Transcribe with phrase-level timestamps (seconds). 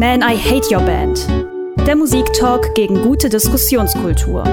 [0.00, 1.28] Man, I Hate Your Band.
[1.86, 4.44] Der Musiktalk gegen gute Diskussionskultur.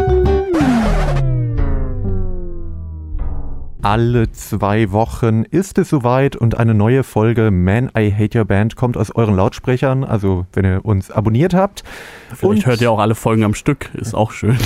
[3.82, 8.76] Alle zwei Wochen ist es soweit und eine neue Folge Man, I Hate Your Band
[8.76, 11.86] kommt aus euren Lautsprechern, also wenn ihr uns abonniert habt.
[12.28, 14.58] Vielleicht und hört ihr auch alle Folgen am Stück, ist auch schön.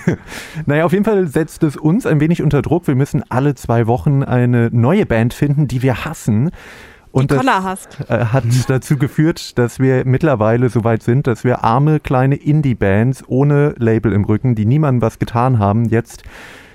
[0.64, 2.86] naja, auf jeden Fall setzt es uns ein wenig unter Druck.
[2.86, 6.52] Wir müssen alle zwei Wochen eine neue Band finden, die wir hassen.
[7.16, 7.98] Und das hast.
[8.10, 13.24] Äh, hat dazu geführt, dass wir mittlerweile so weit sind, dass wir arme kleine Indie-Bands
[13.26, 16.24] ohne Label im Rücken, die niemandem was getan haben, jetzt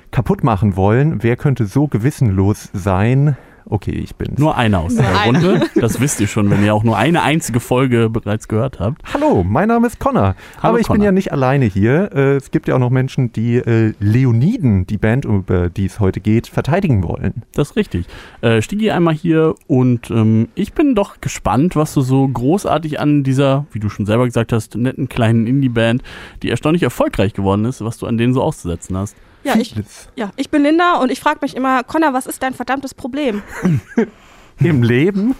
[0.09, 1.22] kaputt machen wollen.
[1.22, 3.38] Wer könnte so gewissenlos sein?
[3.65, 5.61] Okay, ich bin Nur einer aus der Runde.
[5.75, 9.01] Das wisst ihr schon, wenn ihr auch nur eine einzige Folge bereits gehört habt.
[9.13, 10.35] Hallo, mein Name ist Connor.
[10.57, 10.97] Hallo, Aber ich Connor.
[10.97, 12.11] bin ja nicht alleine hier.
[12.13, 15.99] Äh, es gibt ja auch noch Menschen, die äh, Leoniden, die Band, über die es
[15.99, 17.43] heute geht, verteidigen wollen.
[17.53, 18.05] Das ist richtig.
[18.41, 23.23] Äh, Stigi einmal hier und ähm, ich bin doch gespannt, was du so großartig an
[23.23, 26.01] dieser, wie du schon selber gesagt hast, netten kleinen Indie-Band,
[26.43, 29.15] die erstaunlich erfolgreich geworden ist, was du an denen so auszusetzen hast.
[29.43, 29.75] Ja, ich,
[30.15, 33.41] ja, ich bin Linda und ich frage mich immer, Connor, was ist dein verdammtes Problem?
[34.59, 35.35] Im Leben?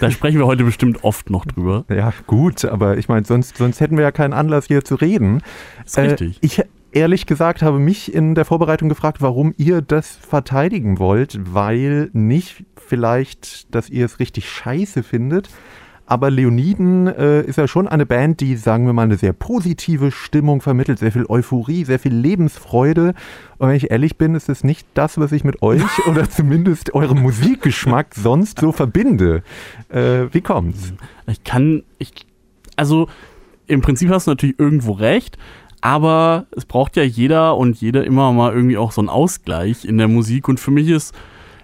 [0.00, 1.84] Da sprechen wir heute bestimmt oft noch drüber.
[1.88, 5.42] Ja, gut, aber ich meine, sonst, sonst hätten wir ja keinen Anlass hier zu reden.
[5.84, 6.38] Ist äh, richtig.
[6.40, 12.10] Ich ehrlich gesagt habe mich in der Vorbereitung gefragt, warum ihr das verteidigen wollt, weil
[12.12, 15.50] nicht vielleicht, dass ihr es richtig scheiße findet,
[16.06, 20.12] aber Leoniden äh, ist ja schon eine Band, die, sagen wir mal, eine sehr positive
[20.12, 23.14] Stimmung vermittelt, sehr viel Euphorie, sehr viel Lebensfreude.
[23.58, 26.94] Und wenn ich ehrlich bin, ist es nicht das, was ich mit euch oder zumindest
[26.94, 29.42] eurem Musikgeschmack sonst so verbinde.
[29.88, 30.92] Äh, wie kommt's?
[31.26, 32.12] Ich kann, ich,
[32.76, 33.08] also
[33.66, 35.36] im Prinzip hast du natürlich irgendwo recht.
[35.80, 39.98] Aber es braucht ja jeder und jede immer mal irgendwie auch so einen Ausgleich in
[39.98, 40.48] der Musik.
[40.48, 41.14] Und für mich ist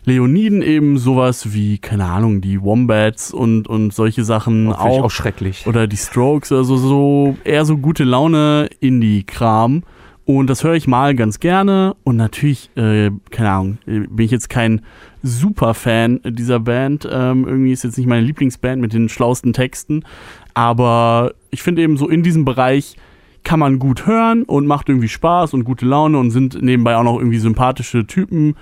[0.04, 5.04] Leoniden eben sowas wie, keine Ahnung, die Wombats und, und solche Sachen auch.
[5.04, 5.66] auch schrecklich.
[5.66, 9.84] Oder die Strokes, also so eher so gute Laune Indie-Kram.
[10.24, 11.96] Und das höre ich mal ganz gerne.
[12.04, 14.82] Und natürlich, äh, keine Ahnung, bin ich jetzt kein
[15.22, 17.08] Super-Fan dieser Band.
[17.10, 20.04] Ähm, irgendwie ist jetzt nicht meine Lieblingsband mit den schlauesten Texten.
[20.54, 22.96] Aber ich finde eben so in diesem Bereich
[23.44, 27.02] kann man gut hören und macht irgendwie Spaß und gute Laune und sind nebenbei auch
[27.02, 28.54] noch irgendwie sympathische Typen.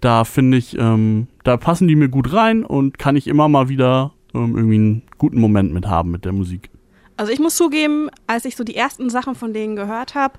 [0.00, 3.68] Da finde ich, ähm, da passen die mir gut rein und kann ich immer mal
[3.68, 6.70] wieder ähm, irgendwie einen guten Moment mit haben mit der Musik.
[7.16, 10.38] Also ich muss zugeben, als ich so die ersten Sachen von denen gehört habe,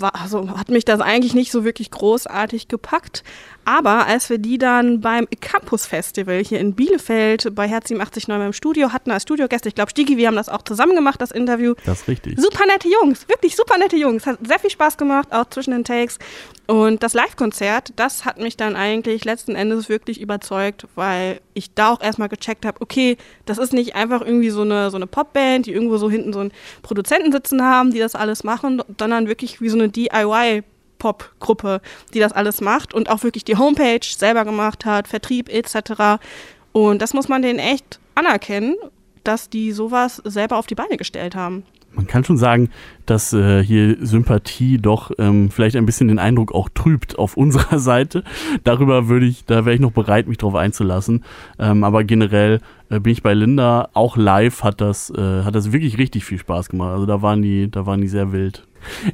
[0.00, 3.22] also hat mich das eigentlich nicht so wirklich großartig gepackt.
[3.64, 8.44] Aber als wir die dann beim Campus Festival hier in Bielefeld bei Herz 87 neu
[8.44, 11.30] im Studio hatten als Studiogäste, ich glaube, Stigi, wir haben das auch zusammen gemacht, das
[11.30, 11.74] Interview.
[11.84, 12.40] Das ist richtig.
[12.40, 14.26] Super nette Jungs, wirklich super nette Jungs.
[14.26, 16.18] Hat sehr viel Spaß gemacht, auch zwischen den Takes.
[16.66, 21.90] Und das Live-Konzert, das hat mich dann eigentlich letzten Endes wirklich überzeugt, weil ich da
[21.92, 25.66] auch erstmal gecheckt habe, okay, das ist nicht einfach irgendwie so eine, so eine Popband,
[25.66, 26.52] die irgendwo so hinten so einen
[26.82, 30.62] Produzenten sitzen haben, die das alles machen, sondern wirklich wie so eine DIY
[31.02, 31.80] Pop-Gruppe,
[32.14, 36.22] die das alles macht und auch wirklich die Homepage selber gemacht hat, Vertrieb etc.
[36.70, 38.76] Und das muss man denen echt anerkennen,
[39.24, 41.64] dass die sowas selber auf die Beine gestellt haben.
[41.94, 42.70] Man kann schon sagen,
[43.04, 47.80] dass äh, hier Sympathie doch ähm, vielleicht ein bisschen den Eindruck auch trübt auf unserer
[47.80, 48.22] Seite.
[48.62, 51.24] Darüber würde ich, da wäre ich noch bereit, mich drauf einzulassen.
[51.58, 52.60] Ähm, aber generell
[52.90, 53.90] äh, bin ich bei Linda.
[53.92, 56.92] Auch live hat das, äh, hat das wirklich richtig viel Spaß gemacht.
[56.92, 58.62] Also da waren die, da waren die sehr wild.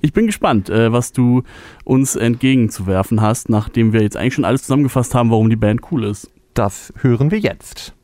[0.00, 1.42] Ich bin gespannt, äh, was du
[1.84, 6.04] uns entgegenzuwerfen hast, nachdem wir jetzt eigentlich schon alles zusammengefasst haben, warum die Band cool
[6.04, 6.30] ist.
[6.54, 7.94] Das hören wir jetzt.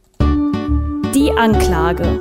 [1.15, 2.21] Die Anklage.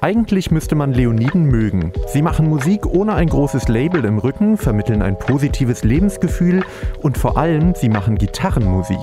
[0.00, 1.92] Eigentlich müsste man Leoniden mögen.
[2.06, 6.62] Sie machen Musik ohne ein großes Label im Rücken, vermitteln ein positives Lebensgefühl
[7.02, 8.98] und vor allem, sie machen Gitarrenmusik.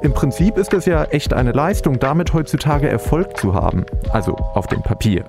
[0.00, 4.68] Im Prinzip ist es ja echt eine Leistung, damit heutzutage Erfolg zu haben, also auf
[4.68, 5.24] dem Papier.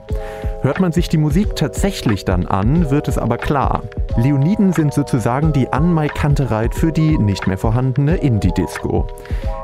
[0.62, 3.82] Hört man sich die Musik tatsächlich dann an, wird es aber klar.
[4.16, 9.08] Leoniden sind sozusagen die Anmaikantereit für die nicht mehr vorhandene Indie-Disco.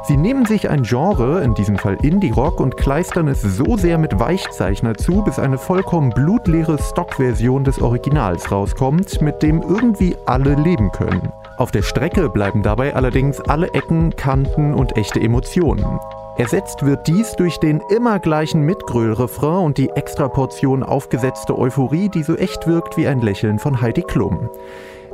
[0.08, 4.20] Sie nehmen sich ein Genre, in diesem Fall Indie-Rock, und kleistern es so sehr mit
[4.20, 10.91] Weichzeichner zu, bis eine vollkommen blutleere Stockversion des Originals rauskommt, mit dem irgendwie alle leben
[10.91, 11.32] können.
[11.57, 15.99] Auf der Strecke bleiben dabei allerdings alle Ecken, Kanten und echte Emotionen.
[16.37, 22.35] Ersetzt wird dies durch den immer gleichen Mitgröl-Refrain und die Extraportion aufgesetzte Euphorie, die so
[22.35, 24.49] echt wirkt wie ein Lächeln von Heidi Klum.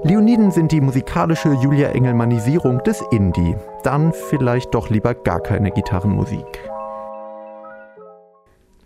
[0.04, 3.56] Leoniden sind die musikalische Julia Engelmannisierung des Indie.
[3.84, 6.72] Dann vielleicht doch lieber gar keine Gitarrenmusik.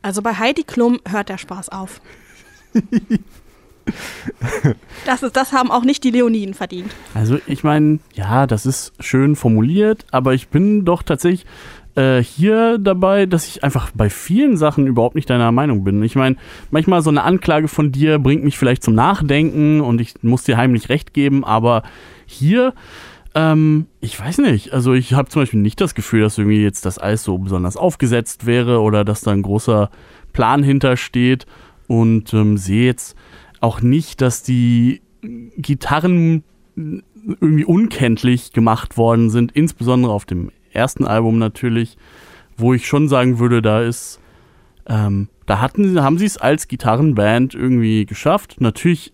[0.01, 2.01] Also bei Heidi Klum hört der Spaß auf.
[5.05, 6.91] Das, ist, das haben auch nicht die Leoniden verdient.
[7.13, 11.45] Also ich meine, ja, das ist schön formuliert, aber ich bin doch tatsächlich
[11.95, 16.01] äh, hier dabei, dass ich einfach bei vielen Sachen überhaupt nicht deiner Meinung bin.
[16.03, 16.35] Ich meine,
[16.71, 20.57] manchmal so eine Anklage von dir bringt mich vielleicht zum Nachdenken und ich muss dir
[20.57, 21.83] heimlich recht geben, aber
[22.25, 22.73] hier,
[23.33, 24.73] ähm, ich weiß nicht.
[24.73, 27.77] Also ich habe zum Beispiel nicht das Gefühl, dass irgendwie jetzt das Eis so besonders
[27.77, 29.89] aufgesetzt wäre oder dass da ein großer
[30.33, 31.45] Plan hintersteht
[31.87, 33.15] und ähm, sehe jetzt
[33.61, 35.01] auch nicht, dass die
[35.57, 36.43] Gitarren
[36.75, 41.97] irgendwie unkenntlich gemacht worden sind, insbesondere auf dem ersten Album natürlich,
[42.57, 44.19] wo ich schon sagen würde, da ist,
[44.87, 48.57] ähm, da hatten, haben sie es als Gitarrenband irgendwie geschafft.
[48.59, 49.13] Natürlich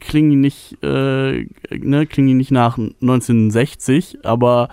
[0.00, 4.68] klingen die nicht, äh, ne, klingen nicht nach 1960, aber,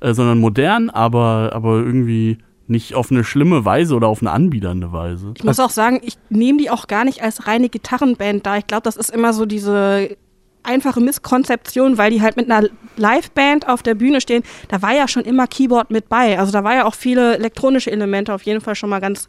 [0.00, 4.92] äh, sondern modern, aber, aber irgendwie nicht auf eine schlimme Weise oder auf eine anbiedernde
[4.92, 5.32] Weise.
[5.36, 8.56] Ich muss auch sagen, ich nehme die auch gar nicht als reine Gitarrenband da.
[8.56, 10.16] Ich glaube, das ist immer so diese
[10.62, 14.42] einfache Misskonzeption, weil die halt mit einer Liveband auf der Bühne stehen.
[14.68, 16.38] Da war ja schon immer Keyboard mit bei.
[16.38, 19.28] Also da war ja auch viele elektronische Elemente auf jeden Fall schon mal ganz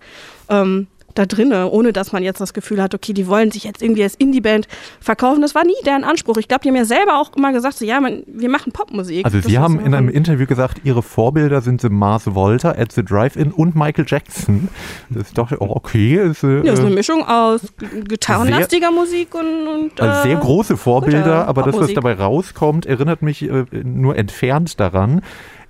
[0.49, 3.81] ähm, da drinne, ohne dass man jetzt das Gefühl hat, okay, die wollen sich jetzt
[3.81, 4.67] irgendwie als Indie-Band
[4.99, 5.41] verkaufen.
[5.41, 6.37] Das war nie deren Anspruch.
[6.37, 9.25] Ich glaube, die haben ja selber auch immer gesagt, so, ja, man, wir machen Popmusik.
[9.25, 13.03] Also sie haben in einem Interview gesagt, ihre Vorbilder sind The Mars Volta, At the
[13.03, 14.69] Drive-In und Michael Jackson.
[15.09, 16.15] Das ist doch auch okay.
[16.15, 17.61] Ist, äh, ja, ist eine Mischung aus
[18.07, 23.43] gitarrenlastiger Musik und, und also sehr große Vorbilder, aber das, was dabei rauskommt, erinnert mich
[23.43, 25.21] äh, nur entfernt daran.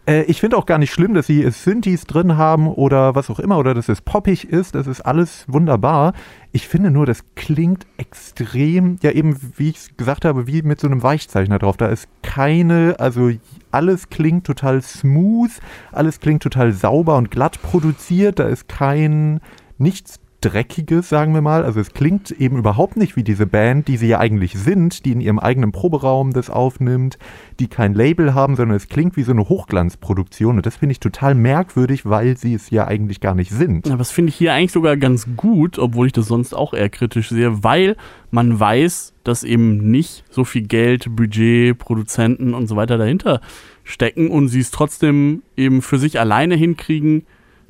[0.08, 3.40] Äh, ich finde auch gar nicht schlimm, dass sie Synthes drin haben oder was auch
[3.40, 4.76] immer oder dass es poppig ist.
[4.76, 6.14] Das ist alles wunderbar.
[6.52, 10.88] Ich finde nur, das klingt extrem, ja eben, wie ich gesagt habe, wie mit so
[10.88, 11.78] einem Weichzeichner drauf.
[11.78, 13.32] Da ist keine, also
[13.72, 15.52] alles klingt total smooth,
[15.92, 18.40] alles klingt total sauber und glatt produziert.
[18.40, 19.42] Da ist kein,
[19.78, 21.64] nichts Dreckiges, sagen wir mal.
[21.64, 25.12] Also es klingt eben überhaupt nicht wie diese Band, die sie ja eigentlich sind, die
[25.12, 27.18] in ihrem eigenen Proberaum das aufnimmt,
[27.60, 30.58] die kein Label haben, sondern es klingt wie so eine Hochglanzproduktion.
[30.58, 33.88] Und das finde ich total merkwürdig, weil sie es ja eigentlich gar nicht sind.
[33.88, 36.90] Aber das finde ich hier eigentlich sogar ganz gut, obwohl ich das sonst auch eher
[36.90, 37.98] kritisch sehe, weil
[38.30, 43.42] man weiß, dass eben nicht so viel Geld, Budget, Produzenten und so weiter dahinter
[43.84, 47.26] stecken und sie es trotzdem eben für sich alleine hinkriegen,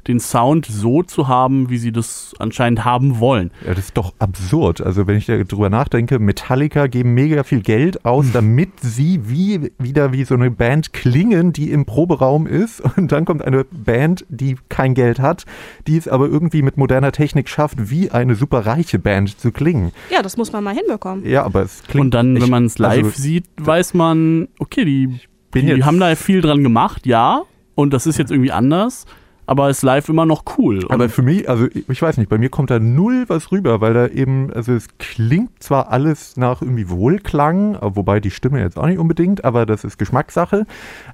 [0.07, 3.51] den Sound so zu haben, wie sie das anscheinend haben wollen.
[3.65, 4.81] Ja, das ist doch absurd.
[4.81, 10.13] Also wenn ich darüber nachdenke, Metallica geben mega viel Geld aus, damit sie wie wieder
[10.13, 12.81] wie so eine Band klingen, die im Proberaum ist.
[12.97, 15.45] Und dann kommt eine Band, die kein Geld hat,
[15.87, 19.91] die es aber irgendwie mit moderner Technik schafft, wie eine super reiche Band zu klingen.
[20.11, 21.25] Ja, das muss man mal hinbekommen.
[21.25, 22.05] Ja, aber es klingt.
[22.05, 25.19] Und dann, wenn man es live also, sieht, weiß man, okay, die,
[25.55, 27.41] die haben da viel dran gemacht, ja.
[27.73, 29.05] Und das ist jetzt irgendwie anders
[29.45, 30.85] aber ist live immer noch cool.
[30.89, 33.93] aber für mich, also ich weiß nicht, bei mir kommt da null was rüber, weil
[33.93, 38.87] da eben, also es klingt zwar alles nach irgendwie Wohlklang, wobei die Stimme jetzt auch
[38.87, 40.65] nicht unbedingt, aber das ist Geschmackssache.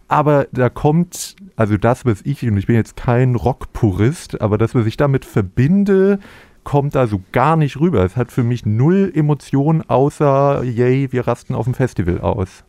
[0.08, 4.76] Aber da kommt, also das, was ich, und ich bin jetzt kein Rock-Purist, aber das,
[4.76, 6.20] was ich damit verbinde,
[6.64, 8.04] kommt da so gar nicht rüber.
[8.04, 12.64] Es hat für mich null Emotionen, außer, yay, wir rasten auf dem Festival aus.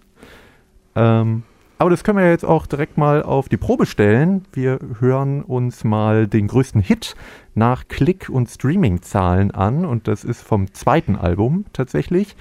[0.94, 1.43] Ähm,
[1.82, 4.44] aber das können wir jetzt auch direkt mal auf die Probe stellen.
[4.52, 7.17] Wir hören uns mal den größten Hit
[7.56, 9.84] nach Klick- und Streaming-Zahlen an.
[9.84, 12.37] Und das ist vom zweiten Album tatsächlich.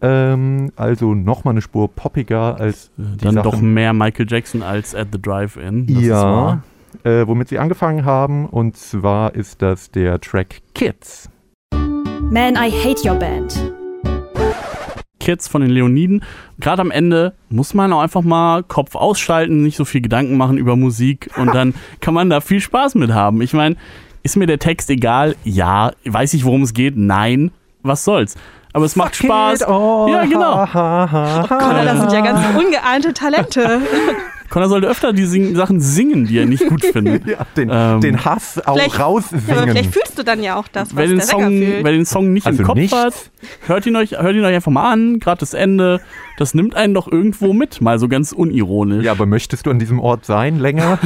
[0.00, 3.50] Ähm, also nochmal eine Spur poppiger als die Dann Sachen.
[3.50, 5.86] doch mehr Michael Jackson als At the Drive-In.
[5.88, 6.62] Ja,
[7.02, 8.46] äh, womit sie angefangen haben.
[8.46, 11.28] Und zwar ist das der Track Kids.
[11.72, 13.72] Man, I hate your band.
[15.26, 16.22] Kids von den Leoniden.
[16.60, 20.56] Gerade am Ende muss man auch einfach mal Kopf ausschalten, nicht so viel Gedanken machen
[20.56, 23.42] über Musik und dann kann man da viel Spaß mit haben.
[23.42, 23.74] Ich meine,
[24.22, 25.34] ist mir der Text egal?
[25.42, 25.90] Ja.
[26.04, 26.96] Weiß ich, worum es geht?
[26.96, 27.50] Nein.
[27.82, 28.36] Was soll's?
[28.72, 29.68] aber es macht Fuck Spaß.
[29.68, 30.58] Oh, ja, genau.
[30.58, 33.80] Ha, ha, ha, oh Gott, das sind ja ganz ungeahnte Talente.
[34.50, 37.26] Connor sollte öfter die sing Sachen singen, die er nicht gut findet.
[37.26, 39.44] ja, den, ähm, den, Hass auch raussingen.
[39.48, 41.84] Ja, aber vielleicht fühlst du dann ja auch das, was wer den der Song, fühlt.
[41.84, 42.94] Wer den Song nicht also im Kopf nicht.
[42.94, 43.14] hat,
[43.66, 46.00] hört ihn, euch, hört ihn euch einfach mal an, gerade das Ende.
[46.38, 49.04] Das nimmt einen doch irgendwo mit, mal so ganz unironisch.
[49.04, 50.98] Ja, aber möchtest du an diesem Ort sein länger?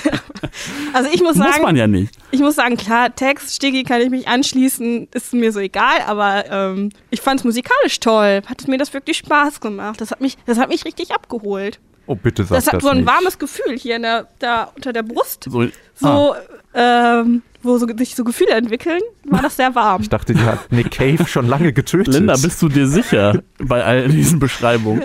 [0.92, 2.14] also ich muss sagen, muss man ja nicht.
[2.30, 6.44] Ich muss sagen, klar, Text, Stigi kann ich mich anschließen, ist mir so egal, aber
[6.48, 8.42] ähm, ich fand es musikalisch toll.
[8.46, 10.00] Hat mir das wirklich Spaß gemacht.
[10.00, 11.80] Das hat mich, das hat mich richtig abgeholt.
[12.06, 12.66] Oh, bitte sag das.
[12.66, 13.06] hat das so ein nicht.
[13.06, 15.44] warmes Gefühl hier in der, da unter der Brust.
[15.44, 17.20] So, so ah.
[17.20, 20.02] ähm, wo so, sich so Gefühle entwickeln, war das sehr warm.
[20.02, 22.14] Ich dachte, die hat Nick Cave schon lange getötet.
[22.14, 25.02] Linda, bist du dir sicher bei all diesen Beschreibungen?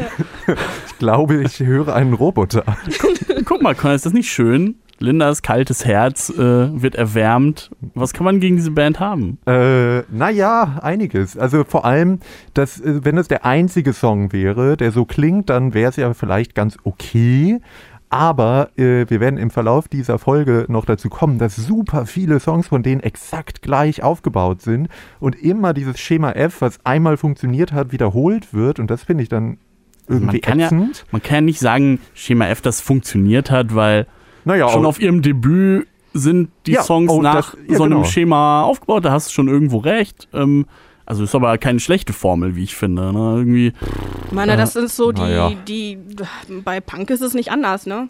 [0.87, 2.63] Ich glaube, ich höre einen Roboter.
[2.99, 4.79] Guck, guck mal, Conor, ist das nicht schön?
[4.99, 6.37] Lindas kaltes Herz äh,
[6.81, 7.69] wird erwärmt.
[7.93, 9.37] Was kann man gegen diese Band haben?
[9.45, 11.37] Äh, naja, einiges.
[11.37, 12.19] Also vor allem,
[12.53, 16.13] dass, äh, wenn es der einzige Song wäre, der so klingt, dann wäre es ja
[16.13, 17.59] vielleicht ganz okay.
[18.09, 22.67] Aber äh, wir werden im Verlauf dieser Folge noch dazu kommen, dass super viele Songs
[22.67, 24.87] von denen exakt gleich aufgebaut sind
[25.19, 28.79] und immer dieses Schema F, was einmal funktioniert hat, wiederholt wird.
[28.79, 29.57] Und das finde ich dann
[30.07, 30.97] irgendwie man kann ätzend.
[30.97, 34.07] Ja, man kann ja nicht sagen, Schema F, das funktioniert hat, weil
[34.47, 37.93] naja, schon auf ihrem Debüt sind die Ja, Songs oh, nach das- ja, so einem
[37.97, 38.03] genau.
[38.05, 39.05] Schema aufgebaut.
[39.05, 40.27] Da hast du schon irgendwo recht.
[40.33, 40.65] Ähm,
[41.05, 43.13] also ist aber keine schlechte Formel, wie ich finde.
[43.13, 43.35] Ne?
[43.37, 43.73] Irgendwie,
[44.25, 45.51] Ich meine, das sind so die, naja.
[45.67, 45.97] die,
[46.65, 48.09] bei Punk ist es nicht anders, ne?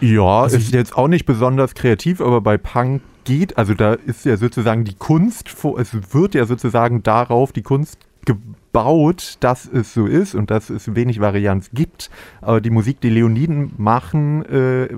[0.00, 4.24] Ja, Also ist jetzt auch nicht besonders kreativ, aber bei Punk geht, also da ist
[4.24, 7.98] ja sozusagen die Kunst, vor- es wird ja sozusagen darauf die Kunst
[8.72, 12.10] gebaut, dass es so ist und dass es wenig Varianz gibt.
[12.40, 14.88] Aber die Musik, die Leoniden machen, äh,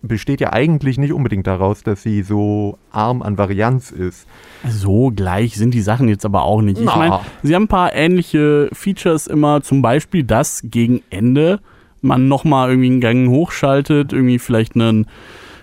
[0.00, 4.26] besteht ja eigentlich nicht unbedingt daraus, dass sie so arm an Varianz ist.
[4.68, 6.78] so gleich sind die Sachen jetzt aber auch nicht.
[6.78, 11.60] Ich meine, sie haben ein paar ähnliche Features immer, zum Beispiel, dass gegen Ende
[12.02, 15.06] man nochmal irgendwie einen Gang hochschaltet, irgendwie vielleicht einen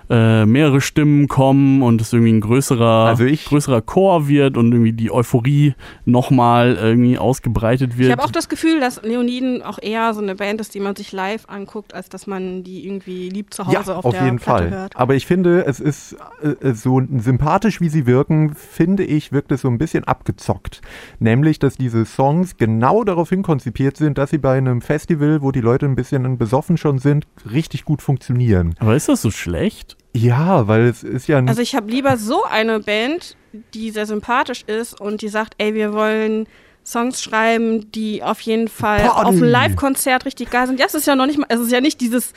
[0.09, 4.71] äh, mehrere Stimmen kommen und es irgendwie ein größerer, Also ich- größerer Chor wird und
[4.71, 5.73] irgendwie die Euphorie
[6.05, 8.07] nochmal irgendwie ausgebreitet wird.
[8.07, 10.95] Ich habe auch das Gefühl, dass Leoniden auch eher so eine Band ist, die man
[10.95, 14.25] sich live anguckt, als dass man die irgendwie lieb zu Hause ja, auf, auf der
[14.25, 14.71] jeden Platte Fall.
[14.71, 14.95] hört.
[14.95, 16.15] Aber ich finde, es ist
[16.61, 20.81] äh, so sympathisch, wie sie wirken, finde ich, wirkt es so ein bisschen abgezockt.
[21.19, 25.61] Nämlich, dass diese Songs genau daraufhin konzipiert sind, dass sie bei einem Festival, wo die
[25.61, 28.75] Leute ein bisschen besoffen schon sind, richtig gut funktionieren.
[28.79, 29.96] aber ist das so schlecht?
[30.23, 33.35] Ja, weil es ist ja ein Also ich habe lieber so eine Band,
[33.73, 36.47] die sehr sympathisch ist und die sagt, ey, wir wollen
[36.85, 39.19] Songs schreiben, die auf jeden Fall Party.
[39.21, 40.79] auf einem Live-Konzert richtig geil sind.
[40.79, 42.33] Ja, es ist ja noch nicht mal, es ist ja nicht dieses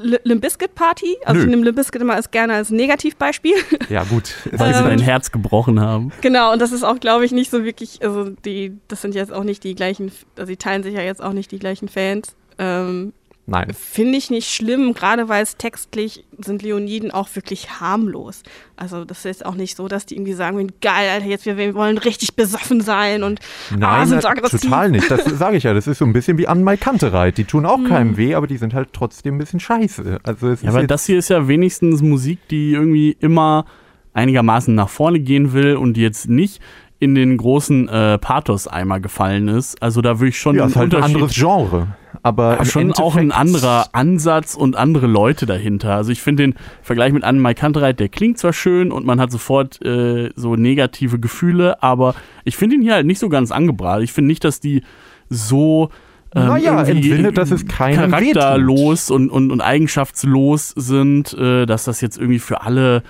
[0.00, 1.16] Li- Limp Bizkit Party.
[1.24, 1.44] Also Nö.
[1.44, 3.56] ich nehme Limp Bizkit immer als gerne als Negativbeispiel.
[3.90, 4.32] ja gut.
[4.52, 6.12] Weil sie Ähm, dein Herz gebrochen haben.
[6.20, 9.32] genau, und das ist auch, glaube ich, nicht so wirklich, also die, das sind jetzt
[9.32, 12.36] auch nicht die gleichen, also die teilen sich ja jetzt auch nicht die gleichen Fans.
[12.58, 13.12] Ähm,
[13.50, 13.72] Nein.
[13.72, 18.42] Finde ich nicht schlimm, gerade weil es textlich sind Leoniden auch wirklich harmlos.
[18.76, 21.74] Also das ist auch nicht so, dass die irgendwie sagen, geil, Alter, jetzt wir, wir
[21.74, 23.40] wollen richtig besoffen sein und
[23.72, 24.60] ah, Nein, sind so aggressiv.
[24.60, 25.10] total nicht.
[25.10, 25.72] Das sage ich ja.
[25.72, 27.38] Das ist so ein bisschen wie an Mai Kantereit.
[27.38, 30.18] Die tun auch keinem weh, aber die sind halt trotzdem ein bisschen scheiße.
[30.24, 33.64] Also es Ja, ist aber das hier ist ja wenigstens Musik, die irgendwie immer
[34.12, 36.60] einigermaßen nach vorne gehen will und jetzt nicht
[37.00, 39.80] in den großen äh, Pathos-Eimer gefallen ist.
[39.82, 41.96] Also da würde ich schon ja, einen ist halt ein Unterschied- anderes Genre.
[42.28, 45.94] Aber im schon auch ein Endeffekt- anderer Ansatz und andere Leute dahinter.
[45.94, 49.30] Also ich finde den Vergleich mit Anne Kantereit, der klingt zwar schön und man hat
[49.30, 54.02] sofort äh, so negative Gefühle, aber ich finde ihn hier halt nicht so ganz angebracht.
[54.02, 54.82] Ich finde nicht, dass die
[55.28, 55.90] so
[56.34, 62.00] ähm, Naja, entwindet, dass es keinem charakterlos und, und, und eigenschaftslos sind, äh, dass das
[62.00, 63.02] jetzt irgendwie für alle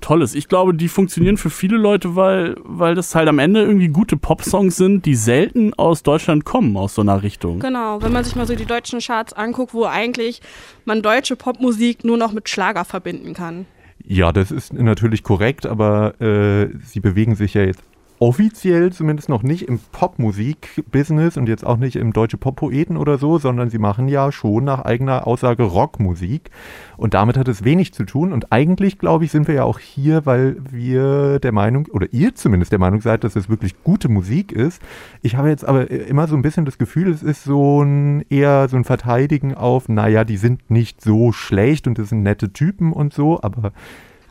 [0.00, 0.34] toll ist.
[0.34, 4.16] Ich glaube, die funktionieren für viele Leute, weil, weil das halt am Ende irgendwie gute
[4.16, 7.60] Popsongs sind, die selten aus Deutschland kommen, aus so einer Richtung.
[7.60, 10.40] Genau, wenn man sich mal so die deutschen Charts anguckt, wo eigentlich
[10.84, 13.66] man deutsche Popmusik nur noch mit Schlager verbinden kann.
[14.04, 17.82] Ja, das ist natürlich korrekt, aber äh, sie bewegen sich ja jetzt
[18.20, 23.38] offiziell zumindest noch nicht im Popmusik-Business und jetzt auch nicht im deutsche Poppoeten oder so,
[23.38, 26.50] sondern sie machen ja schon nach eigener Aussage Rockmusik
[26.98, 29.78] und damit hat es wenig zu tun und eigentlich, glaube ich, sind wir ja auch
[29.78, 34.10] hier, weil wir der Meinung, oder ihr zumindest der Meinung seid, dass es wirklich gute
[34.10, 34.82] Musik ist.
[35.22, 38.68] Ich habe jetzt aber immer so ein bisschen das Gefühl, es ist so ein eher
[38.68, 42.92] so ein Verteidigen auf, naja, die sind nicht so schlecht und das sind nette Typen
[42.92, 43.72] und so, aber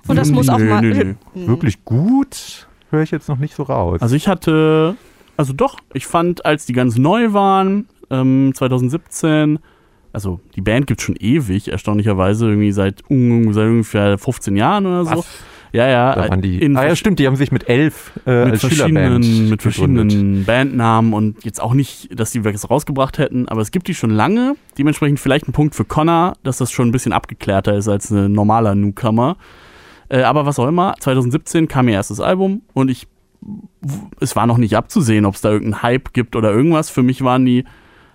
[0.07, 0.83] Und das muss auch mal.
[1.33, 4.01] wirklich gut höre ich jetzt noch nicht so raus.
[4.01, 4.95] Also ich hatte,
[5.37, 9.59] also doch, ich fand, als die ganz neu waren, ähm, 2017,
[10.13, 15.05] also die Band gibt schon ewig, erstaunlicherweise, irgendwie seit, un- seit ungefähr 15 Jahren oder
[15.05, 15.17] so.
[15.17, 15.27] Was?
[15.71, 16.15] Ja, ja.
[16.15, 19.23] da waren die, ah ja, stimmt, die haben sich mit elf äh, mit als Schülerband
[19.23, 20.11] verschiedenen, mit gegründet.
[20.11, 23.93] verschiedenen Bandnamen und jetzt auch nicht, dass die was rausgebracht hätten, aber es gibt die
[23.93, 24.55] schon lange.
[24.79, 28.31] Dementsprechend vielleicht ein Punkt für Connor, dass das schon ein bisschen abgeklärter ist als ein
[28.31, 29.37] normaler Newcomer.
[30.09, 33.07] Äh, aber was auch immer, 2017 kam ihr erstes Album und ich,
[34.19, 36.89] es war noch nicht abzusehen, ob es da irgendeinen Hype gibt oder irgendwas.
[36.89, 37.63] Für mich waren die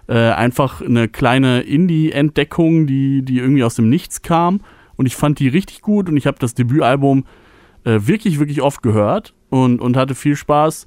[0.08, 4.60] äh, einfach eine kleine Indie-Entdeckung, die, die irgendwie aus dem Nichts kam
[4.96, 7.24] und ich fand die richtig gut und ich habe das Debütalbum
[7.84, 10.86] äh, wirklich, wirklich oft gehört und, und hatte viel Spaß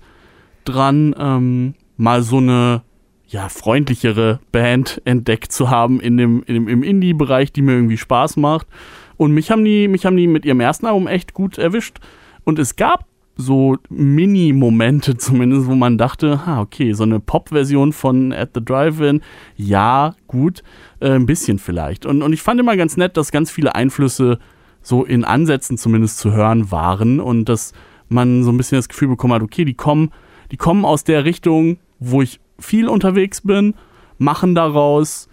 [0.66, 2.84] dran, ähm, mal so eine
[3.28, 7.98] ja, freundlichere Band entdeckt zu haben in dem, in dem, im Indie-Bereich, die mir irgendwie
[7.98, 8.68] Spaß macht.
[9.18, 11.98] Und mich haben, die, mich haben die mit ihrem ersten Album echt gut erwischt.
[12.44, 13.06] Und es gab
[13.36, 19.22] so Mini-Momente zumindest, wo man dachte, ha, okay, so eine Pop-Version von At the Drive-In,
[19.56, 20.64] ja, gut,
[21.00, 22.06] äh, ein bisschen vielleicht.
[22.06, 24.40] Und, und ich fand immer ganz nett, dass ganz viele Einflüsse
[24.82, 27.74] so in Ansätzen zumindest zu hören waren und dass
[28.10, 30.12] man so ein bisschen das Gefühl bekommen hat, okay, die kommen,
[30.52, 33.76] die kommen aus der Richtung, wo ich viel unterwegs bin,
[34.18, 35.28] machen daraus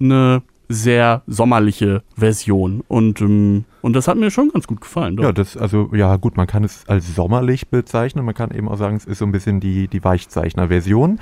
[0.00, 2.82] eine sehr sommerliche Version.
[2.86, 5.16] Und, ähm, und das hat mir schon ganz gut gefallen.
[5.16, 5.24] Doch.
[5.24, 8.24] Ja, das, also, ja, gut, man kann es als sommerlich bezeichnen.
[8.24, 11.18] Man kann eben auch sagen, es ist so ein bisschen die, die Weichzeichner-Version.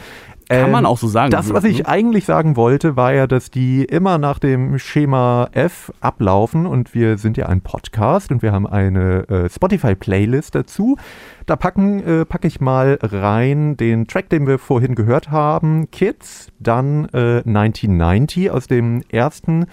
[0.49, 1.31] Kann Ähm, man auch so sagen.
[1.31, 5.93] Das, was ich eigentlich sagen wollte, war ja, dass die immer nach dem Schema F
[6.01, 10.97] ablaufen und wir sind ja ein Podcast und wir haben eine äh, Spotify-Playlist dazu.
[11.45, 16.49] Da packen, äh, packe ich mal rein den Track, den wir vorhin gehört haben, Kids,
[16.59, 19.67] dann äh, 1990 aus dem ersten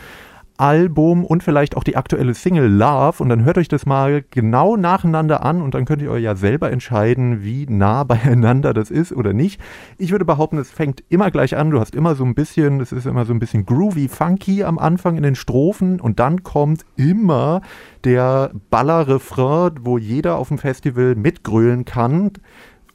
[0.57, 3.21] Album und vielleicht auch die aktuelle Single Love.
[3.21, 6.35] Und dann hört euch das mal genau nacheinander an und dann könnt ihr euch ja
[6.35, 9.59] selber entscheiden, wie nah beieinander das ist oder nicht.
[9.97, 12.91] Ich würde behaupten, es fängt immer gleich an, du hast immer so ein bisschen, es
[12.91, 16.00] ist immer so ein bisschen groovy, funky am Anfang in den Strophen.
[16.00, 17.62] Und dann kommt immer
[18.03, 22.31] der Baller-Refrain, wo jeder auf dem Festival mitgrölen kann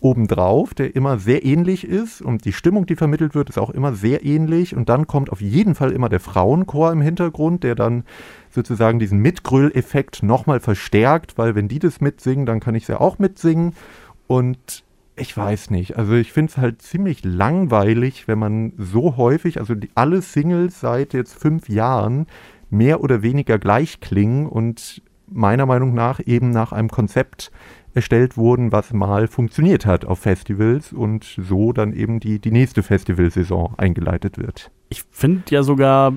[0.00, 2.22] obendrauf, der immer sehr ähnlich ist.
[2.22, 4.74] Und die Stimmung, die vermittelt wird, ist auch immer sehr ähnlich.
[4.74, 8.04] Und dann kommt auf jeden Fall immer der Frauenchor im Hintergrund, der dann
[8.50, 13.00] sozusagen diesen Mitgröll-Effekt nochmal verstärkt, weil wenn die das mitsingen, dann kann ich es ja
[13.00, 13.74] auch mitsingen.
[14.26, 14.84] Und
[15.16, 19.74] ich weiß nicht, also ich finde es halt ziemlich langweilig, wenn man so häufig, also
[19.74, 22.26] die, alle Singles seit jetzt fünf Jahren
[22.70, 27.50] mehr oder weniger gleich klingen und meiner Meinung nach eben nach einem Konzept
[27.94, 32.82] erstellt wurden, was mal funktioniert hat auf Festivals und so dann eben die, die nächste
[32.82, 34.70] Festivalsaison eingeleitet wird.
[34.88, 36.14] Ich finde ja sogar,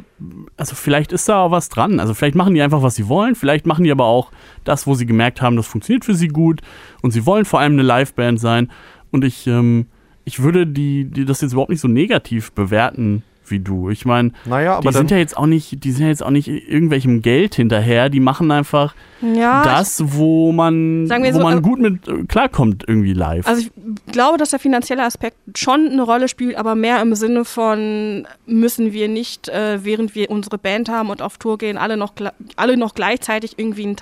[0.57, 1.99] also vielleicht ist da was dran.
[1.99, 3.35] Also vielleicht machen die einfach, was sie wollen.
[3.35, 4.31] Vielleicht machen die aber auch
[4.63, 6.61] das, wo sie gemerkt haben, das funktioniert für sie gut.
[7.01, 8.71] Und sie wollen vor allem eine Liveband sein.
[9.11, 9.87] Und ich, ähm,
[10.25, 13.89] ich würde die, die das jetzt überhaupt nicht so negativ bewerten wie du.
[13.89, 16.47] Ich meine, Naja, die sind ja jetzt auch nicht, die sind ja jetzt auch nicht
[16.47, 18.09] irgendwelchem Geld hinterher.
[18.09, 22.07] Die machen einfach Ja, das, wo man, Sagen wir wo so, man äh, gut mit
[22.07, 23.47] äh, klarkommt irgendwie live.
[23.47, 23.71] Also ich
[24.11, 28.93] glaube, dass der finanzielle Aspekt schon eine Rolle spielt, aber mehr im Sinne von müssen
[28.93, 32.13] wir nicht, äh, während wir unsere Band haben und auf Tour gehen, alle noch,
[32.55, 33.97] alle noch gleichzeitig irgendwie einen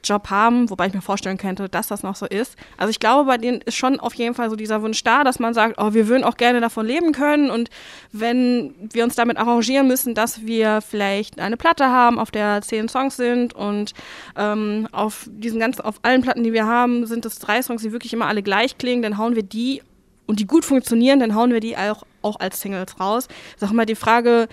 [0.00, 2.56] Teilzeitjob haben, wobei ich mir vorstellen könnte, dass das noch so ist.
[2.76, 5.38] Also ich glaube, bei denen ist schon auf jeden Fall so dieser Wunsch da, dass
[5.38, 7.70] man sagt, oh, wir würden auch gerne davon leben können und
[8.12, 12.88] wenn wir uns damit arrangieren müssen, dass wir vielleicht eine Platte haben, auf der zehn
[12.88, 13.92] Songs sind und
[14.36, 17.92] ähm, auf diesen ganzen, auf allen Platten, die wir haben, sind es drei Songs, die
[17.92, 19.82] wirklich immer alle gleich klingen, dann hauen wir die
[20.26, 23.26] und die gut funktionieren, dann hauen wir die auch, auch als Singles raus.
[23.56, 24.48] Ist auch immer die Frage,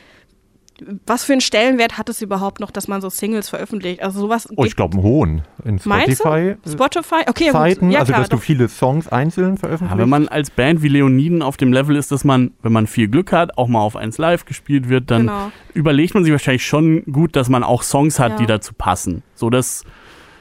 [1.05, 4.01] was für einen Stellenwert hat es überhaupt noch, dass man so Singles veröffentlicht?
[4.01, 6.23] Also sowas oh, ich glaube, einen hohen in Meinst du?
[6.23, 6.55] Spotify.
[6.69, 7.15] Spotify?
[7.27, 7.91] Okay, ja, Zeiten.
[7.91, 8.43] Ja, also klar, dass du doch.
[8.43, 9.97] viele Songs einzeln Ja, veröffentlichst.
[9.99, 13.07] wenn man als Band wie Leoniden auf dem Level ist, dass man, wenn man viel
[13.07, 15.51] Glück hat, auch mal auf eins live gespielt wird, dann Genau.
[15.73, 18.37] überlegt man sich wahrscheinlich schon gut, dass man auch Songs hat, Ja.
[18.37, 19.23] die dazu passen.
[19.35, 19.83] So, das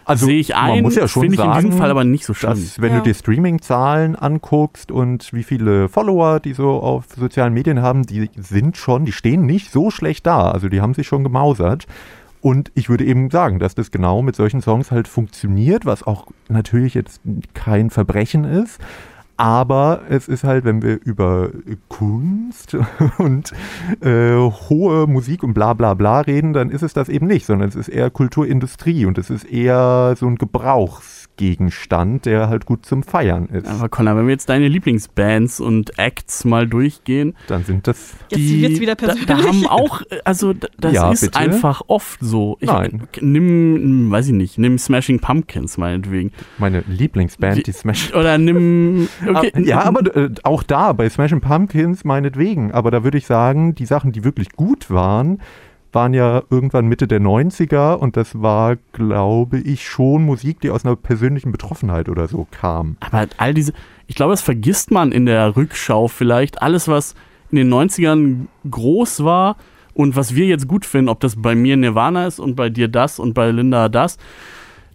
[0.06, 0.68] also sehe ich ein.
[0.76, 2.50] man muss ja schon Finde ich in diesem Fall aber nicht so schlimm.
[2.52, 2.98] dass wenn Ja.
[2.98, 8.30] du dir Streaming-Zahlen anguckst und wie viele Follower die so auf sozialen Medien haben, die
[8.36, 10.50] sind schon, die stehen nicht so schlecht da.
[10.50, 11.86] Also die haben sich schon gemausert.
[12.40, 16.28] Und ich würde eben sagen, dass das genau mit solchen Songs halt funktioniert, was auch
[16.48, 17.20] natürlich jetzt
[17.54, 18.78] kein Verbrechen ist.
[19.36, 21.50] Aber es ist halt, wenn wir über
[21.88, 22.76] Kunst
[23.18, 23.52] und
[24.00, 27.68] äh, hohe Musik und bla bla bla reden, dann ist es das eben nicht, sondern
[27.68, 30.38] es ist eher Kulturindustrie und es ist eher so ein
[31.36, 33.66] Gebrauchsgegenstand, der halt gut zum Feiern ist.
[33.66, 38.38] Aber Connor, wenn wir jetzt deine Lieblingsbands und Acts mal durchgehen, Dann sind das Jetzt
[38.38, 39.26] die, wird's wieder da, persönlich.
[39.26, 41.38] da haben auch, äh, also das Ja, ist bitte?
[41.38, 42.56] einfach oft so.
[42.60, 43.02] Ich, Nein.
[43.20, 46.32] Nimm, weiß ich nicht, nimm Smashing Pumpkins meinetwegen.
[46.58, 48.12] meine Lieblingsband, Die- die Smash.
[48.14, 52.72] Oder nimm, okay, Ah, ja, aber äh, auch da, bei Smashing Pumpkins meinetwegen.
[52.72, 55.40] Aber da würde ich sagen, die Sachen, die wirklich gut waren,
[55.96, 60.84] waren ja irgendwann Mitte der 90er und das war, glaube ich, schon Musik, die aus
[60.84, 62.98] einer persönlichen Betroffenheit oder so kam.
[63.00, 63.72] Aber all diese,
[64.06, 66.60] ich glaube, das vergisst man in der Rückschau vielleicht.
[66.60, 67.14] Alles, was
[67.50, 69.56] in den 90ern groß war
[69.94, 72.88] und was wir jetzt gut finden, ob das bei mir Nirvana ist und bei dir
[72.88, 74.18] das und bei Linda das,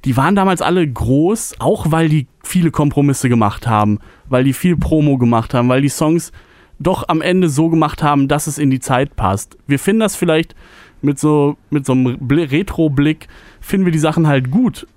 [0.05, 3.97] die waren damals alle groß, auch weil die viele Kompromisse gemacht haben,
[4.29, 6.31] weil die viel Promo gemacht haben, weil die Songs
[6.77, 9.57] doch am Ende so gemacht haben, dass es in die Zeit passt.
[9.67, 10.55] Wir finden das vielleicht
[11.01, 13.27] mit so, mit so einem Bli- Retro-Blick,
[13.59, 14.87] finden wir die Sachen halt gut.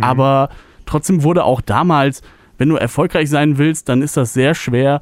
[0.00, 0.50] Aber
[0.86, 2.22] trotzdem wurde auch damals,
[2.58, 5.00] wenn du erfolgreich sein willst, dann ist das sehr schwer,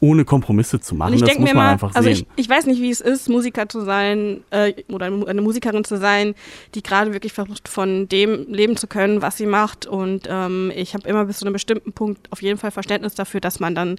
[0.00, 1.10] ohne Kompromisse zu machen.
[1.10, 2.26] Und ich das denke muss mir man mal, einfach also sehen.
[2.36, 5.84] ich, ich weiß nicht, wie es ist, Musiker zu sein äh, oder eine eine Musikerin
[5.84, 6.34] zu sein,
[6.74, 9.86] die gerade wirklich versucht, von dem leben zu können, was sie macht.
[9.86, 13.40] Und ähm, ich habe immer bis zu einem bestimmten Punkt auf jeden Fall Verständnis dafür,
[13.40, 13.96] dass man dann,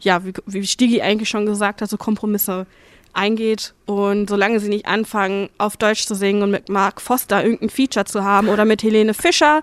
[0.00, 2.66] ja, wie, wie Stigi eigentlich schon gesagt hat, so Kompromisse
[3.16, 7.70] eingeht und solange sie nicht anfangen, auf Deutsch zu singen und mit Mark Foster irgendein
[7.70, 9.62] Feature zu haben oder mit Helene Fischer,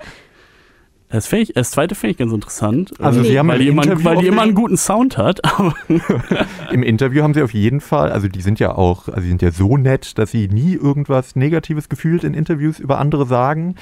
[1.14, 2.92] Das, ich, das zweite finde ich ganz interessant.
[3.00, 5.42] Also äh, Sie haben weil, im die immer, weil die immer einen guten Sound hat.
[6.72, 9.44] Im Interview haben sie auf jeden Fall, also die sind ja auch, also die sind
[9.44, 13.76] ja so nett, dass sie nie irgendwas Negatives gefühlt in Interviews über andere sagen,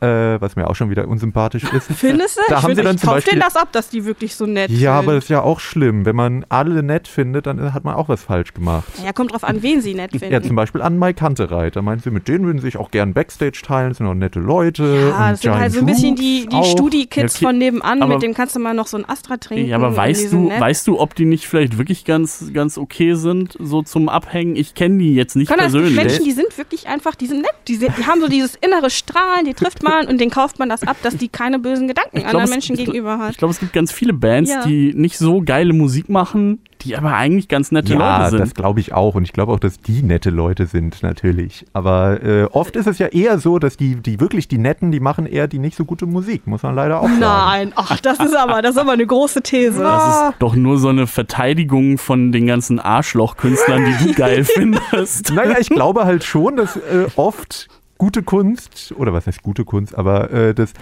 [0.00, 1.88] äh, was mir auch schon wieder unsympathisch ist.
[1.96, 2.42] Findest du?
[2.48, 4.46] Da ich haben sie dann ich zum Beispiel- denen das ab, dass die wirklich so
[4.46, 5.16] nett Ja, aber sind.
[5.16, 6.04] das ist ja auch schlimm.
[6.06, 8.84] Wenn man alle nett findet, dann hat man auch was falsch gemacht.
[9.04, 10.32] Ja, kommt drauf an, wen sie nett finden.
[10.32, 11.76] Ja, zum Beispiel an Mike Kantereit.
[11.76, 14.40] Da meint sie, mit denen würden sie sich auch gern Backstage teilen, sind auch nette
[14.40, 14.82] Leute.
[15.10, 16.64] Ja, und das sind halt so ein bisschen die, die.
[16.64, 17.52] Studi-Kids Ja, okay.
[17.52, 19.68] von nebenan, Aber- mit dem kannst du mal noch so ein Astra trinken.
[19.68, 20.60] Ja, aber weißt du, nett.
[20.60, 24.56] weißt du, ob die nicht vielleicht wirklich ganz, ganz okay sind, so zum Abhängen?
[24.56, 25.94] Ich kenne die jetzt nicht das persönlich.
[25.96, 27.50] Menschen, die sind wirklich einfach, die sind nett.
[27.68, 30.68] Die, sind, die haben so dieses innere Strahlen, die trifft man und denen kauft man
[30.68, 33.30] das ab, dass die keine bösen Gedanken glaub, anderen es- Menschen ich gegenüber hat.
[33.32, 34.64] Ich glaube, es gibt ganz viele Bands, Ja.
[34.66, 38.54] die nicht so geile Musik machen, die aber eigentlich ganz nette Ja, Leute das sind.
[38.54, 39.14] glaube ich auch.
[39.14, 41.66] Und ich glaube auch, dass die nette Leute sind, natürlich.
[41.74, 45.00] Aber äh, oft ist es ja eher so, dass die, die wirklich die Netten, die
[45.00, 47.20] machen eher die nicht so gute Musik, muss man leider auch sagen.
[47.20, 49.80] Nein, ach, das ist aber, das ist aber eine große These.
[49.80, 55.32] Das ist doch nur so eine Verteidigung von den ganzen Arschloch-Künstlern, die du geil findest.
[55.34, 57.68] Naja, ich glaube halt schon, dass äh, oft
[58.00, 60.72] gute Kunst, oder was heißt gute Kunst, aber äh, dass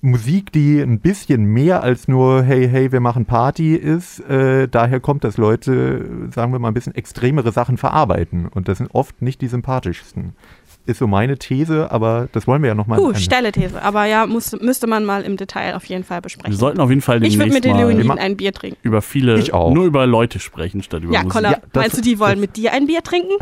[0.00, 4.98] Musik, die ein bisschen mehr als nur hey, hey, wir machen Party ist, äh, daher
[4.98, 8.48] kommt, dass Leute, sagen wir mal, ein bisschen extremere Sachen verarbeiten.
[8.48, 10.34] Und das sind oft nicht die sympathischsten.
[10.86, 12.98] Ist so meine These, aber das wollen wir ja nochmal.
[13.00, 13.80] Uh, steile These.
[13.80, 16.54] Aber ja, muss, müsste man mal im Detail auf jeden Fall Wir besprechen.
[16.58, 18.76] sollten auf jeden Fall ich würde demnächst mit den Leoniden ein Bier trinken.
[18.82, 19.72] über viele, Ich auch.
[19.72, 21.40] nur über Leute sprechen, statt über Ja, Musik.
[21.42, 23.32] Ja, meinst du, die wollen mit dir ein Bier trinken?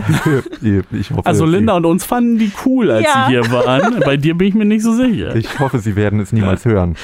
[0.92, 3.24] ich hoffe, Also Linda und uns fanden die cool, als Ja.
[3.26, 3.98] sie hier waren.
[4.04, 5.34] Bei dir bin ich mir nicht so sicher.
[5.34, 6.96] Ich hoffe, Sie werden es niemals hören.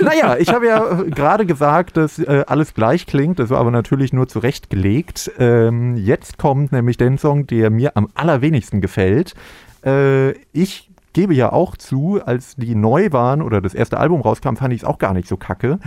[0.00, 3.38] Naja, ich habe ja äh, gerade gesagt, dass äh, alles gleich klingt.
[3.38, 5.30] Das war aber natürlich nur zurechtgelegt.
[5.38, 9.34] Ähm, jetzt kommt nämlich der Song, der mir am allerwenigsten gefällt.
[9.84, 14.56] Äh, ich gebe ja auch zu, als die neu waren oder das erste Album rauskam,
[14.56, 15.78] fand ich es auch gar nicht so kacke.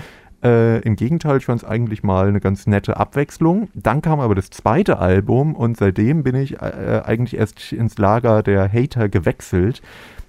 [0.44, 3.70] Äh, Im Gegenteil, ich fand es eigentlich mal eine ganz nette Abwechslung.
[3.74, 8.44] Dann kam aber das zweite Album und seitdem bin ich äh, eigentlich erst ins Lager
[8.44, 9.82] der Hater gewechselt,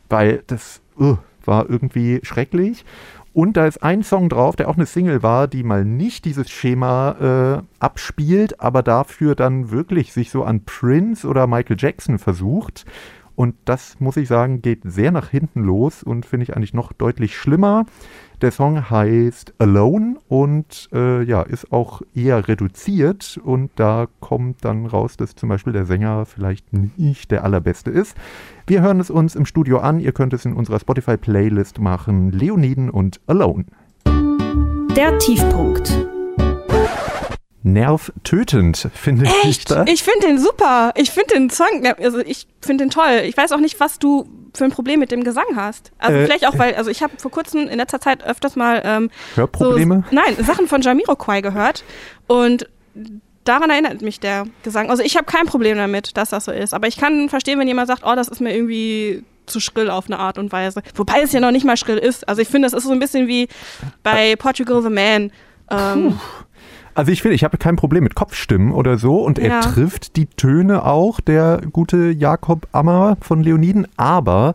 [0.08, 2.84] weil das uh, war irgendwie schrecklich.
[3.34, 6.48] Und da ist ein Song drauf, der auch eine Single war, die mal nicht dieses
[6.48, 12.86] Schema äh, abspielt, aber dafür dann wirklich sich so an Prince oder Michael Jackson versucht.
[13.36, 16.92] Und das, muss ich sagen, geht sehr nach hinten los und finde ich eigentlich noch
[16.92, 17.84] deutlich schlimmer.
[18.40, 24.86] Der Song heißt Alone und äh, ja, ist auch eher reduziert und da kommt dann
[24.86, 28.16] raus, dass zum Beispiel der Sänger vielleicht nicht der allerbeste ist.
[28.66, 30.00] Wir hören es uns im Studio an.
[30.00, 32.32] Ihr könnt es in unserer Spotify-Playlist machen.
[32.32, 33.66] Leoniden und Alone.
[34.96, 36.15] Der Tiefpunkt.
[37.66, 39.70] Nervtötend, finde ich Echt?
[39.72, 39.88] das.
[39.90, 40.92] Ich finde den super.
[40.94, 43.22] Ich finde den Song, also ich finde den toll.
[43.24, 45.90] Ich weiß auch nicht, was du für ein Problem mit dem Gesang hast.
[45.98, 48.82] Also Äh, vielleicht auch, weil, also ich habe vor kurzem in letzter Zeit öfters mal
[48.84, 50.04] ähm, Hörprobleme?
[50.08, 51.82] So, nein, Sachen von Jamiroquai gehört
[52.28, 52.68] und
[53.42, 54.88] daran erinnert mich der Gesang.
[54.88, 56.72] Also ich habe kein Problem damit, dass das so ist.
[56.72, 60.06] Aber ich kann verstehen, wenn jemand sagt, oh, das ist mir irgendwie zu schrill auf
[60.06, 60.82] eine Art und Weise.
[60.94, 62.28] Wobei es ja noch nicht mal schrill ist.
[62.28, 63.48] Also ich finde, es ist so ein bisschen wie
[64.04, 65.32] bei Portugal the Man.
[65.68, 66.20] Ähm,
[66.96, 69.60] Also ich finde, ich habe kein Problem mit Kopfstimmen oder so und er Ja.
[69.60, 74.54] trifft die Töne auch, der gute Jakob Ammer von Leoniden, aber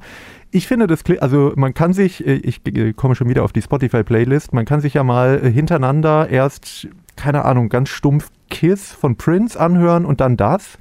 [0.49, 3.61] ich finde das, also man kann sich, äh, ich äh, komme schon wieder auf die
[3.61, 9.15] Spotify-Playlist, man kann sich ja mal äh, hintereinander erst, keine Ahnung, ganz stumpf Kiss von
[9.15, 10.77] Prince anhören und dann das.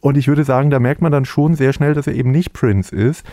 [0.00, 2.54] Und ich würde sagen, da merkt man dann schon sehr schnell, dass er eben nicht
[2.54, 3.24] Prince ist,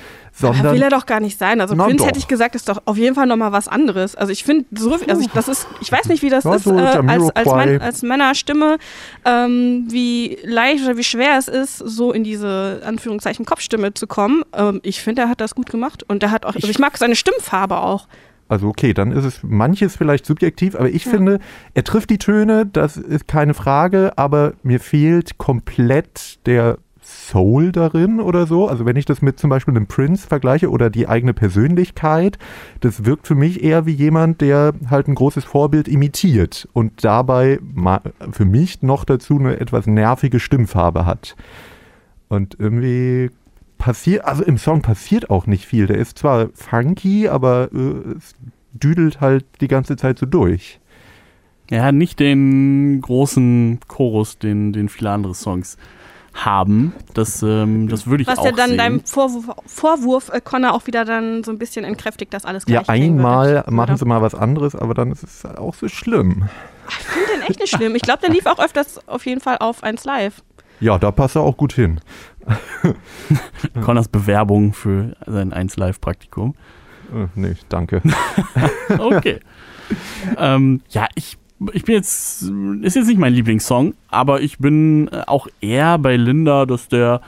[0.41, 1.62] Aber sondern will er doch gar nicht sein.
[1.62, 2.08] Also Prince doch.
[2.08, 4.15] hätte ich gesagt, ist doch auf jeden Fall nochmal was anderes.
[4.15, 6.65] Also ich finde so, also ich, das ist, ich weiß nicht, wie das Ja, ist
[6.65, 7.47] so äh, als, als.
[7.47, 8.77] Mann, als Männerstimme,
[9.23, 14.43] ähm, wie leicht oder wie schwer es ist, so in diese Anführungszeichen Kopfstimme zu kommen.
[14.53, 16.97] Ähm, ich finde, er hat das gut gemacht und er hat auch, also ich mag
[16.97, 18.08] seine Stimmfarbe auch.
[18.50, 21.40] Also okay, dann ist es manches vielleicht subjektiv, aber ich finde,
[21.74, 28.20] er trifft die Töne, das ist keine Frage, aber mir fehlt komplett der Soul darin
[28.20, 28.68] oder so.
[28.68, 32.38] Also wenn ich das mit zum Beispiel einem Prince vergleiche oder die eigene Persönlichkeit,
[32.82, 37.60] das wirkt für mich eher wie jemand, der halt ein großes Vorbild imitiert und dabei
[38.32, 41.36] für mich noch dazu eine etwas nervige Stimmfarbe hat.
[42.30, 43.30] Und irgendwie
[43.78, 45.88] passiert, also im Song passiert auch nicht viel.
[45.88, 48.36] Der ist zwar funky, aber äh, es
[48.74, 50.80] düdelt halt die ganze Zeit so durch.
[51.70, 55.78] Er hat nicht den großen Chorus, den, den viele andere Songs
[56.34, 56.94] haben.
[57.13, 58.78] Das, ähm, das würde ich Was auch ja dann sehen.
[58.78, 62.82] deinem Vorwurf, Vorwurf äh, Connor auch wieder dann so ein bisschen entkräftigt, dass alles Ja,
[62.84, 63.72] gleich klingen einmal würde.
[63.72, 63.98] machen Oder?
[63.98, 66.48] sie mal was anderes, aber dann ist es auch so schlimm.
[66.90, 67.96] Ich finde den echt nicht schlimm.
[67.96, 70.42] Ich glaube, der lief auch öfters auf jeden Fall auf 1 Live.
[70.80, 72.00] Ja, da passt er auch gut hin.
[73.82, 76.56] Connors Bewerbung für sein 1 Live-Praktikum.
[77.13, 78.02] Äh, nee, danke.
[79.00, 79.40] Okay.
[80.38, 81.38] ähm, ja, ich,
[81.74, 82.44] ich bin jetzt,
[82.82, 87.22] ist jetzt nicht mein Lieblingssong, aber ich bin auch eher bei Linda, dass der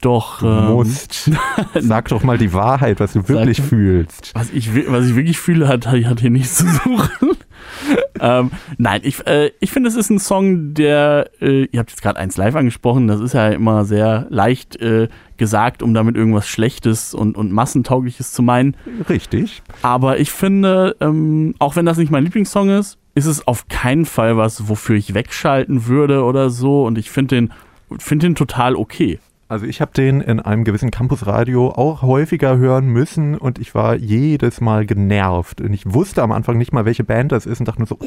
[0.00, 0.40] doch.
[0.40, 1.30] Du ähm, musst.
[1.74, 4.32] Sag doch mal die Wahrheit, was du wirklich Sag- fühlst.
[4.34, 7.36] Was ich, was ich wirklich fühle, hat, hat hier nichts zu suchen.
[8.20, 12.02] ähm, nein, ich, äh, ich finde, es ist ein Song, der, äh, ihr habt jetzt
[12.02, 16.48] gerade eins live angesprochen, das ist ja immer sehr leicht äh, gesagt, um damit irgendwas
[16.48, 18.76] Schlechtes und, und Massentaugliches zu meinen.
[19.08, 19.62] Richtig.
[19.82, 24.04] Aber ich finde, ähm, auch wenn das nicht mein Lieblingssong ist, ist es auf keinen
[24.04, 26.84] Fall was, wofür ich wegschalten würde oder so.
[26.84, 27.52] Und ich finde den,
[27.98, 29.18] finde den total okay.
[29.48, 33.94] Also ich habe den in einem gewissen Campusradio auch häufiger hören müssen und ich war
[33.94, 35.60] jedes Mal genervt.
[35.60, 37.98] Und ich wusste am Anfang nicht mal, welche Band das ist und dachte nur so,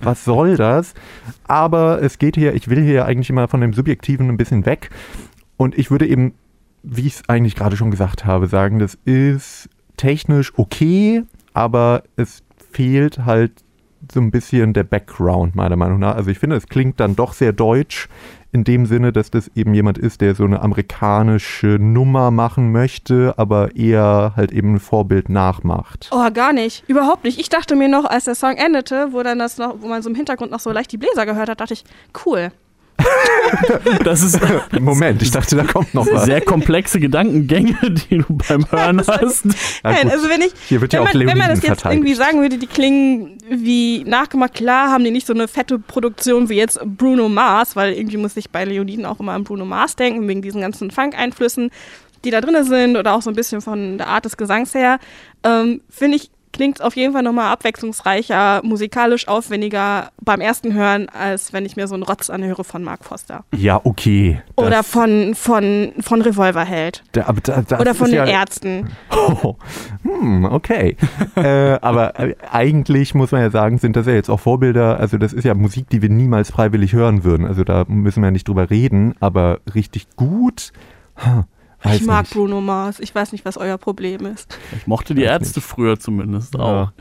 [0.00, 0.94] was soll das?
[1.46, 4.90] Aber es geht hier, ich will hier eigentlich immer von dem Subjektiven ein bisschen weg.
[5.56, 6.34] Und ich würde eben,
[6.82, 12.42] wie ich es eigentlich gerade schon gesagt habe, sagen, das ist technisch okay, aber es
[12.72, 13.52] fehlt halt
[14.12, 16.16] so ein bisschen der Background, meiner Meinung nach.
[16.16, 18.08] Also ich finde, es klingt dann doch sehr deutsch
[18.54, 23.34] in dem Sinne, dass das eben jemand ist, der so eine amerikanische Nummer machen möchte,
[23.36, 26.08] aber eher halt eben ein Vorbild nachmacht.
[26.12, 26.84] Oh, gar nicht.
[26.86, 27.40] Überhaupt nicht.
[27.40, 30.08] Ich dachte mir noch, als der Song endete, wo dann das noch, wo man so
[30.08, 31.84] im Hintergrund noch so leicht die Bläser gehört hat, dachte ich,
[32.24, 32.52] cool.
[34.04, 34.38] Das ist
[34.80, 36.24] Moment, ich dachte, da kommt noch was.
[36.24, 39.46] sehr komplexe Gedankengänge, die du beim Hören hast.
[39.82, 41.98] Nein, also wenn ich, Hier wird ja wenn, auch man, wenn man das jetzt verteidigt.
[41.98, 46.48] irgendwie sagen würde, die klingen wie nachgemacht, klar haben die nicht so eine fette Produktion
[46.48, 49.96] wie jetzt Bruno Mars, weil irgendwie muss ich bei Leoniden auch immer an Bruno Mars
[49.96, 51.70] denken, wegen diesen ganzen Funk-Einflüssen,
[52.24, 54.98] die da drin sind oder auch so ein bisschen von der Art des Gesangs her,
[55.44, 61.52] ähm, finde ich, klingt auf jeden Fall nochmal abwechslungsreicher, musikalisch aufwendiger beim ersten Hören, als
[61.52, 63.44] wenn ich mir so einen Rotz anhöre von Mark Foster.
[63.52, 64.40] Ja, okay.
[64.56, 67.02] Oder von, von, von Revolverheld.
[67.12, 68.90] da, da, das Oder von den ja, Ärzten.
[69.10, 69.56] Oh,
[70.02, 70.96] hm, okay.
[71.34, 75.00] äh, aber äh, eigentlich muss man ja sagen, sind das ja jetzt auch Vorbilder.
[75.00, 77.46] Also das ist ja Musik, die wir niemals freiwillig hören würden.
[77.46, 79.14] Also da müssen wir ja nicht drüber reden.
[79.18, 80.72] Aber richtig gut.
[81.16, 81.44] Hm,
[81.84, 82.34] weiß Ich mag nicht.
[82.34, 83.00] Bruno Mars.
[83.00, 84.58] Ich weiß nicht, was euer Problem ist.
[84.76, 86.68] Ich mochte die Weiß Ärzte früher zumindest auch.
[86.68, 86.92] Ja.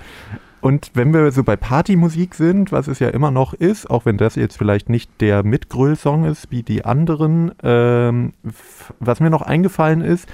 [0.64, 4.18] Und wenn wir so bei Partymusik sind, was es ja immer noch ist, auch wenn
[4.18, 8.32] das jetzt vielleicht nicht der Mitgröll-Song ist wie die anderen, ähm,
[9.02, 10.30] was mir noch eingefallen ist,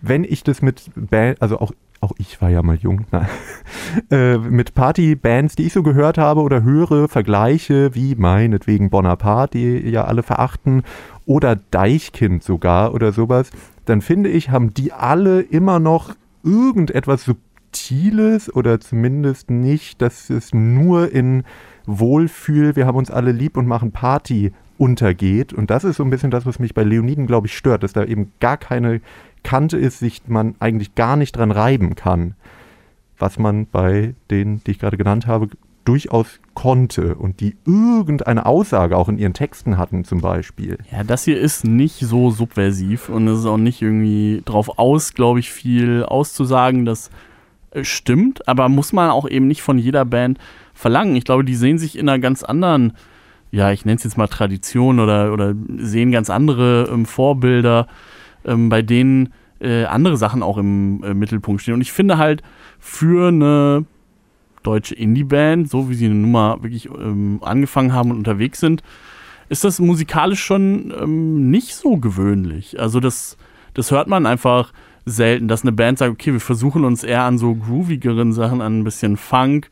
[0.00, 3.28] wenn ich das mit Band, also auch, auch ich war ja mal jung, na,
[4.10, 9.90] äh, mit Partybands, die ich so gehört habe oder höre, vergleiche, wie meinetwegen Bonaparte, die
[9.90, 10.84] ja alle verachten,
[11.26, 13.50] oder Deichkind sogar oder sowas,
[13.86, 20.52] dann finde ich, haben die alle immer noch irgendetwas Subtiles oder zumindest nicht, dass es
[20.52, 21.44] nur in
[21.86, 25.52] Wohlfühl, wir haben uns alle lieb und machen Party untergeht.
[25.52, 27.92] Und das ist so ein bisschen das, was mich bei Leoniden, glaube ich, stört, dass
[27.92, 29.00] da eben gar keine
[29.42, 32.34] Kante ist, sich man eigentlich gar nicht dran reiben kann.
[33.18, 35.48] Was man bei denen, die ich gerade genannt habe,
[35.84, 40.78] durchaus konnte und die irgendeine Aussage auch in ihren Texten hatten zum Beispiel.
[40.90, 45.14] Ja, das hier ist nicht so subversiv und es ist auch nicht irgendwie drauf aus,
[45.14, 46.86] glaube ich, viel auszusagen.
[46.86, 47.10] Das
[47.70, 50.38] äh, stimmt, aber muss man auch eben nicht von jeder Band
[50.72, 51.14] verlangen.
[51.14, 52.94] Ich glaube, die sehen sich in einer ganz anderen,
[53.52, 57.86] ja, ich nenne es jetzt mal Tradition oder, oder sehen ganz andere ähm, Vorbilder,
[58.46, 59.28] ähm, bei denen
[59.60, 61.74] äh, andere Sachen auch im äh, Mittelpunkt stehen.
[61.74, 62.42] Und ich finde halt
[62.80, 63.84] für eine
[64.66, 68.82] deutsche Indie-Band, so wie sie eine Nummer wirklich ähm, angefangen haben und unterwegs sind,
[69.48, 72.80] ist das musikalisch schon ähm, nicht so gewöhnlich.
[72.80, 73.36] Also das,
[73.74, 74.72] das hört man einfach
[75.04, 78.80] selten, dass eine Band sagt, okay, wir versuchen uns eher an so groovigeren Sachen, an
[78.80, 79.70] ein bisschen Funk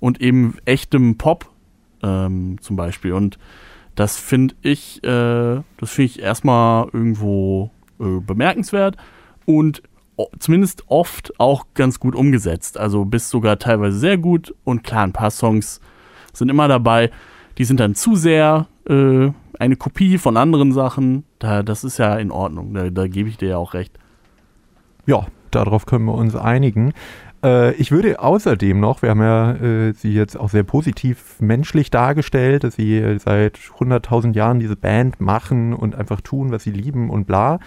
[0.00, 1.50] und eben echtem Pop
[2.02, 3.12] ähm, zum Beispiel.
[3.12, 3.38] Und
[3.94, 8.96] das finde ich, äh, das finde ich erstmal irgendwo äh, bemerkenswert
[9.44, 9.82] und
[10.38, 12.78] zumindest oft auch ganz gut umgesetzt.
[12.78, 15.80] Also bis sogar teilweise sehr gut und klar, ein paar Songs
[16.32, 17.10] sind immer dabei,
[17.58, 21.24] die sind dann zu sehr äh, eine Kopie von anderen Sachen.
[21.38, 23.98] Da, das ist ja in Ordnung, da, da gebe ich dir ja auch recht.
[25.06, 26.92] Ja, darauf können wir uns einigen.
[27.44, 31.90] Äh, ich würde außerdem noch, wir haben ja äh, sie jetzt auch sehr positiv menschlich
[31.90, 36.70] dargestellt, dass sie äh, seit 100.000 Jahren diese Band machen und einfach tun, was sie
[36.70, 37.60] lieben und bla.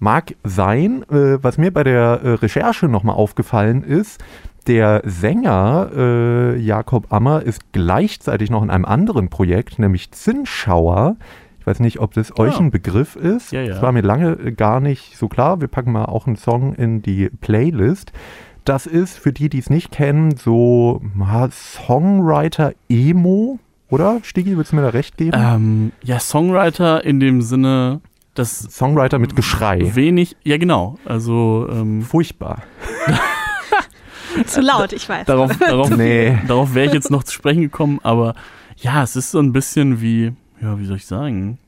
[0.00, 1.04] Mag sein.
[1.10, 4.20] Äh, was mir bei der äh, Recherche nochmal aufgefallen ist,
[4.66, 11.16] der Sänger äh, Jakob Ammer ist gleichzeitig noch in einem anderen Projekt, nämlich Zinnschauer.
[11.60, 12.60] Ich weiß nicht, ob das euch Ah.
[12.60, 13.52] ein Begriff ist.
[13.52, 13.74] Ja, ja.
[13.74, 15.60] Das war mir lange äh, gar nicht so klar.
[15.60, 18.12] Wir packen mal auch einen Song in die Playlist.
[18.64, 21.00] Das ist für die, die es nicht kennen, so
[21.50, 23.58] Songwriter-Emo,
[23.88, 24.18] oder?
[24.22, 25.32] Stigi, willst du mir da recht geben?
[25.34, 28.00] Ähm, ja, Songwriter in dem Sinne,
[28.34, 29.94] dass Songwriter mit Geschrei.
[29.94, 32.62] wenig, ja genau, also ähm, Furchtbar.
[34.46, 35.26] Zu laut, ich weiß.
[35.26, 36.38] Darauf, darauf, Nee.
[36.46, 38.34] darauf wäre ich jetzt noch zu sprechen gekommen, aber
[38.76, 41.58] ja, es ist so ein bisschen wie, ja, wie soll ich sagen?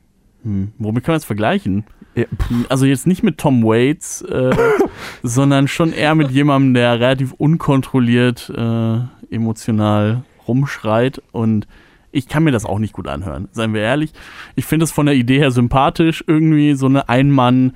[0.43, 1.83] Hm, womit kann man es vergleichen?
[2.15, 2.25] Ja,
[2.69, 4.55] Also jetzt nicht mit Tom Waits, äh,
[5.23, 8.99] sondern schon eher mit jemandem, der relativ unkontrolliert äh,
[9.29, 11.67] emotional rumschreit und
[12.13, 14.13] ich kann mir das auch nicht gut anhören, seien wir ehrlich.
[14.55, 17.73] Ich finde es von der Idee her sympathisch, irgendwie so eine Einmann,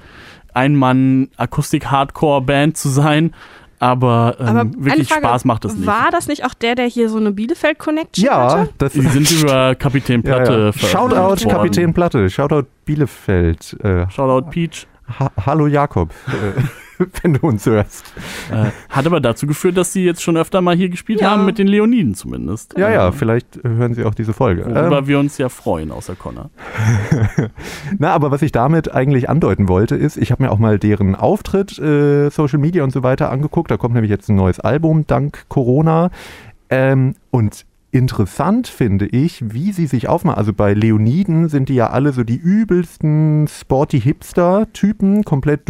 [0.54, 3.34] Einmann Akustik-Hardcore-Band zu sein,
[3.80, 5.86] aber, ähm, Aber wirklich Frage, Spaß macht das nicht.
[5.86, 8.74] War das nicht auch der, der hier so eine Bielefeld-Connection ja hatte?
[8.80, 10.58] das Die sind über Kapitän ja, Platte ja.
[10.72, 11.50] veröffentlicht Shoutout worden.
[11.50, 13.78] Kapitän Platte, Shoutout Bielefeld.
[13.84, 14.88] Äh, Shoutout Peach.
[15.20, 16.62] ha Hallo Jakob, äh,
[17.22, 18.06] wenn du uns hörst.
[18.52, 21.32] Äh, hat aber dazu geführt, dass sie jetzt schon öfter mal hier gespielt Ja.
[21.32, 22.78] haben, mit den Leoniden zumindest.
[22.78, 24.66] Ja, ja, Ähm, vielleicht hören Sie auch diese Folge.
[24.66, 26.50] Worüber Ähm, wir uns ja freuen, außer Connor.
[28.00, 31.16] Na, aber was ich damit eigentlich andeuten wollte, ist, ich habe mir auch mal deren
[31.16, 33.72] Auftritt, äh, Social Media und so weiter angeguckt.
[33.72, 36.10] Da kommt nämlich jetzt ein neues Album dank Corona.
[36.70, 40.38] Ähm, und interessant finde ich, wie sie sich aufmachen.
[40.38, 45.68] Also bei Leoniden sind die ja alle so die übelsten sporty Hipster-Typen, komplett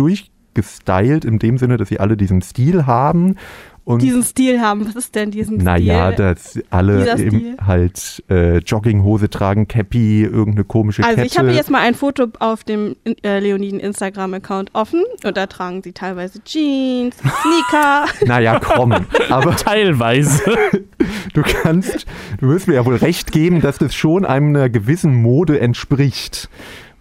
[0.58, 3.36] durchgestylt, in dem Sinne, dass sie alle diesen Stil haben.
[3.84, 4.86] Und Diesen Stil haben.
[4.86, 6.18] Was ist denn diesen naja, Stil?
[6.18, 11.28] dass alle eben halt äh, Jogginghose tragen, Cappy, irgendeine komische Also Kette.
[11.28, 15.84] ich habe jetzt mal ein Foto auf dem äh, Leoniden Instagram-Account offen und da tragen
[15.84, 18.08] sie teilweise Jeans, Sneaker.
[18.26, 18.94] Naja, komm.
[19.30, 20.44] Aber Teilweise.
[21.34, 22.06] du kannst,
[22.42, 26.50] du wirst mir ja wohl recht geben, dass das schon einer gewissen Mode entspricht,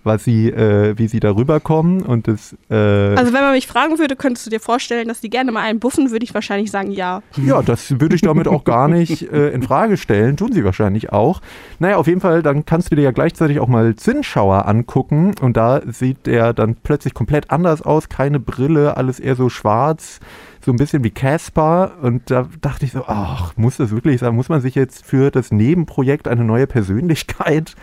[0.07, 3.99] was sie, äh, wie sie darüber kommen und das, äh, Also wenn man mich fragen
[3.99, 6.93] würde, könntest du dir vorstellen, dass die gerne mal einen buffen, würde ich wahrscheinlich sagen,
[6.93, 7.23] ja.
[7.37, 11.13] ja, das würde ich damit auch gar nicht äh, in Frage stellen, tun sie wahrscheinlich
[11.13, 11.41] auch.
[11.79, 15.57] Naja, auf jeden Fall, dann kannst du dir ja gleichzeitig auch mal Zinnschauer angucken und
[15.57, 20.21] da sieht der dann plötzlich komplett anders aus, keine Brille, alles eher so schwarz,
[20.65, 24.35] so ein bisschen wie Caspar und da dachte ich so, ach, muss das wirklich sein?
[24.35, 27.75] Muss man sich jetzt für das Nebenprojekt eine neue Persönlichkeit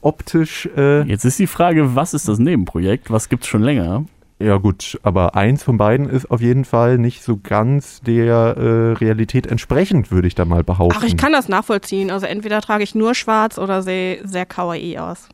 [0.00, 3.10] optisch äh, Jetzt ist die Frage, was ist das Nebenprojekt?
[3.10, 4.04] Was gibt's schon länger?
[4.42, 8.92] Ja gut, aber eins von beiden ist auf jeden Fall nicht so ganz der äh,
[8.92, 10.96] Realität entsprechend, würde ich da mal behaupten.
[10.98, 12.10] Ach, ich kann das nachvollziehen.
[12.10, 15.28] Also entweder trage ich nur schwarz oder sehe sehr kawaii aus.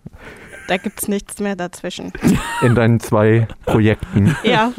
[0.67, 2.13] Da gibt's nichts mehr dazwischen.
[2.63, 4.35] In deinen zwei Projekten.
[4.43, 4.73] Ja,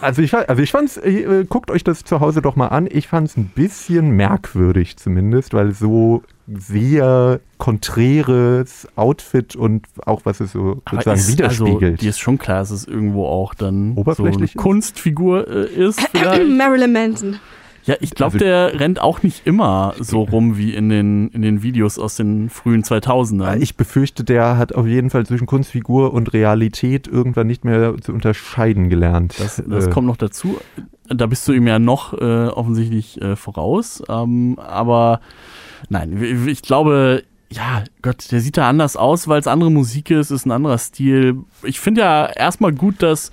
[0.00, 2.86] Also ich, also ich fand's, äh, guckt euch das zu Hause doch mal an.
[2.88, 10.40] Ich fand's ein bisschen merkwürdig zumindest, weil es so sehr konträres Outfit und auch was
[10.40, 12.00] es so Aber sozusagen ist, also, widerspiegelt.
[12.02, 14.60] dir ist schon klar, dass es irgendwo auch dann so eine Oberflächlich ist?
[14.60, 16.00] Kunstfigur äh, ist.
[16.12, 16.48] Vielleicht.
[16.48, 17.36] Marilyn Manson.
[17.84, 21.42] Ja, ich glaube, Also- der rennt auch nicht immer so rum wie in den, in
[21.42, 23.60] den Videos aus den frühen 2000ern.
[23.60, 28.12] ich befürchte, der hat auf jeden Fall zwischen Kunstfigur und Realität irgendwann nicht mehr zu
[28.12, 29.34] unterscheiden gelernt.
[29.38, 30.58] Das, das Äh, kommt noch dazu.
[31.14, 34.02] Da bist du ihm ja noch äh, offensichtlich äh, voraus.
[34.08, 35.20] Ähm, aber
[35.88, 40.30] nein, ich glaube, ja, Gott, der sieht da anders aus, weil es andere Musik ist,
[40.30, 41.38] ist ein anderer Stil.
[41.62, 43.30] Ich finde ja erstmal gut, dass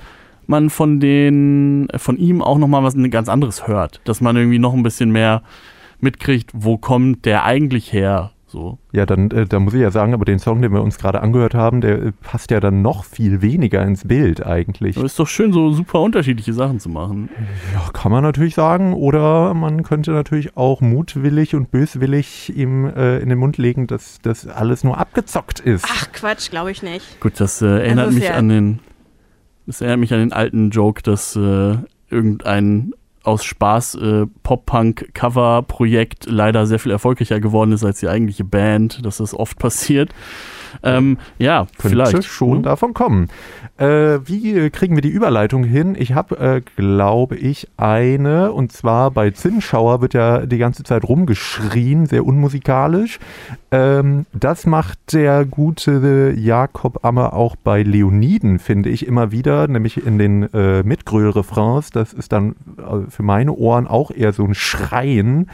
[0.48, 4.02] man von den, von ihm auch nochmal was ganz anderes hört.
[4.04, 5.44] Dass man irgendwie noch ein bisschen mehr
[6.02, 8.32] mitkriegt, wo kommt der eigentlich her.
[8.52, 8.80] So.
[8.92, 11.22] Ja, dann äh, da muss ich ja sagen, aber den Song, den wir uns gerade
[11.22, 14.98] angehört haben, der äh, passt ja dann noch viel weniger ins Bild eigentlich.
[14.98, 17.30] Aber ist doch schön, so super unterschiedliche Sachen zu machen.
[17.76, 18.94] Ja, kann man natürlich sagen.
[18.94, 24.18] Oder man könnte natürlich auch mutwillig und böswillig ihm äh, in den Mund legen, dass
[24.24, 25.86] das alles nur abgezockt ist.
[25.88, 27.20] Ach Quatsch, glaube ich nicht.
[27.20, 28.80] Gut, das äh, erinnert ist mich ja- an den.
[29.68, 31.76] Das erinnert mich an den alten Joke, dass äh,
[32.10, 32.94] irgendein
[33.30, 39.18] aus Spaß äh, Pop-Punk-Cover-Projekt leider sehr viel erfolgreicher geworden ist als die eigentliche Band, dass
[39.18, 40.12] das oft passiert.
[40.84, 42.24] Ähm, ja, Könnte vielleicht.
[42.26, 42.64] schon ne?
[42.64, 43.30] davon kommen.
[43.78, 45.96] Äh, wie kriegen wir die Überleitung hin?
[45.98, 51.04] Ich habe, äh, glaube ich, eine, und zwar bei Zinnschauer wird ja die ganze Zeit
[51.06, 53.20] rumgeschrien, sehr unmusikalisch.
[53.72, 60.06] Ähm, das macht der gute Jakob Ammer auch bei Leoniden, finde ich, immer wieder, nämlich
[60.06, 61.92] in den äh, Mitgröl-Refrains.
[61.92, 65.50] Das ist dann äh, für meine Ohren auch eher so ein Schreien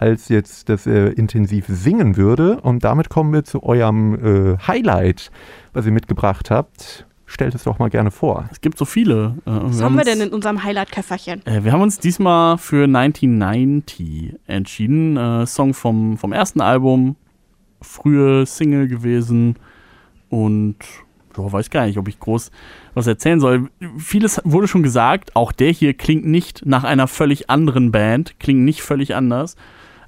[0.00, 2.60] als jetzt das äh, intensiv singen würde.
[2.60, 5.30] Und damit kommen wir zu eurem äh, Highlight,
[5.72, 7.06] was ihr mitgebracht habt.
[7.26, 8.48] Stellt es doch mal gerne vor.
[8.50, 9.36] Es gibt so viele.
[9.44, 11.46] Äh, Was haben wir denn in unserem Highlight-Köfferchen?
[11.46, 15.16] Äh, wir haben uns diesmal für 1990 entschieden.
[15.16, 17.16] Äh, Song vom, vom ersten Album,
[17.82, 19.56] frühe Single gewesen
[20.28, 20.76] und
[21.36, 22.50] ja, weiß gar nicht, ob ich groß
[22.94, 23.68] was erzählen soll.
[23.98, 28.62] Vieles wurde schon gesagt, auch der hier klingt nicht nach einer völlig anderen Band, klingt
[28.62, 29.56] nicht völlig anders,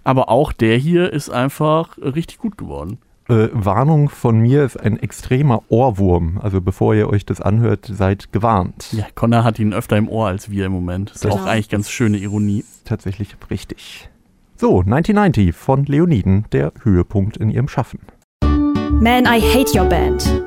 [0.05, 2.99] aber auch der hier ist einfach richtig gut geworden.
[3.29, 6.39] Äh, Warnung von mir ist ein extremer Ohrwurm.
[6.43, 8.89] Also bevor ihr euch das anhört, seid gewarnt.
[8.93, 11.13] Ja, Connor hat ihn öfter im Ohr als wir im Moment.
[11.13, 11.37] Ist Genau.
[11.37, 12.65] auch eigentlich ganz schöne Ironie.
[12.85, 14.09] Tatsächlich richtig.
[14.57, 18.01] So, 1990 von Leoniden, der Höhepunkt in ihrem Schaffen.
[18.43, 20.43] Man, I Hate Your Band.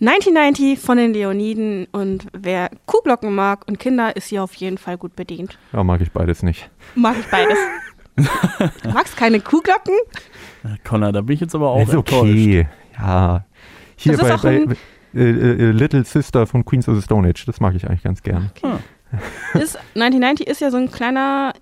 [0.00, 4.98] 1990 von den Leoniden und wer Kuhglocken mag und Kinder, ist hier auf jeden Fall
[4.98, 5.58] gut bedient.
[5.72, 6.68] Ja, mag ich beides nicht.
[6.96, 7.56] Mag ich beides.
[8.16, 9.94] du magst keine Kuhglocken?
[10.64, 12.22] Äh, Connor, da bin ich jetzt aber auch ist enttäuscht.
[12.22, 12.68] okay.
[12.98, 13.44] Ja.
[13.96, 14.76] Hier bei, bei ein-
[15.14, 18.22] äh, äh, Little Sister von Queens of the Stone Age, das mag ich eigentlich ganz
[18.22, 18.50] gern.
[18.62, 18.78] Ah.
[19.58, 21.52] Ist, 1990 ist ja so ein kleiner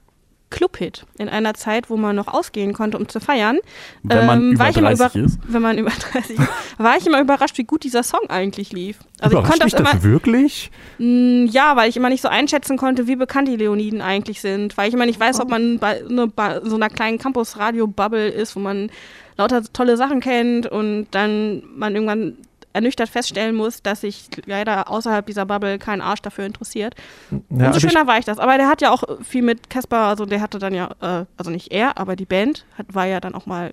[0.51, 3.59] Clubhit in einer Zeit, wo man noch ausgehen konnte, um zu feiern.
[4.03, 5.39] Wenn man Ähm, über war ich immer 30 über- ist.
[5.47, 6.49] Wenn man über 30 ist,
[6.79, 8.99] war ich immer überrascht, wie gut dieser Song eigentlich lief.
[9.21, 10.71] Also ich konnte mich das immer, das wirklich?
[10.99, 14.77] Mm, Ja, weil ich immer nicht so einschätzen konnte, wie bekannt die Leoniden eigentlich sind.
[14.77, 18.57] Weil ich immer nicht weiß, ob man bei, ne, bei so einer kleinen Campus-Radio-Bubble ist,
[18.57, 18.91] wo man
[19.37, 22.37] lauter tolle Sachen kennt und dann man irgendwann
[22.73, 26.95] ernüchtert feststellen muss, dass sich leider außerhalb dieser Bubble kein Arsch dafür interessiert.
[27.31, 28.39] Ja, Umso also schöner war ich das.
[28.39, 31.51] Aber der hat ja auch viel mit Casper, also der hatte dann ja, äh, also
[31.51, 33.73] nicht er, aber die Band hat, war ja dann auch mal,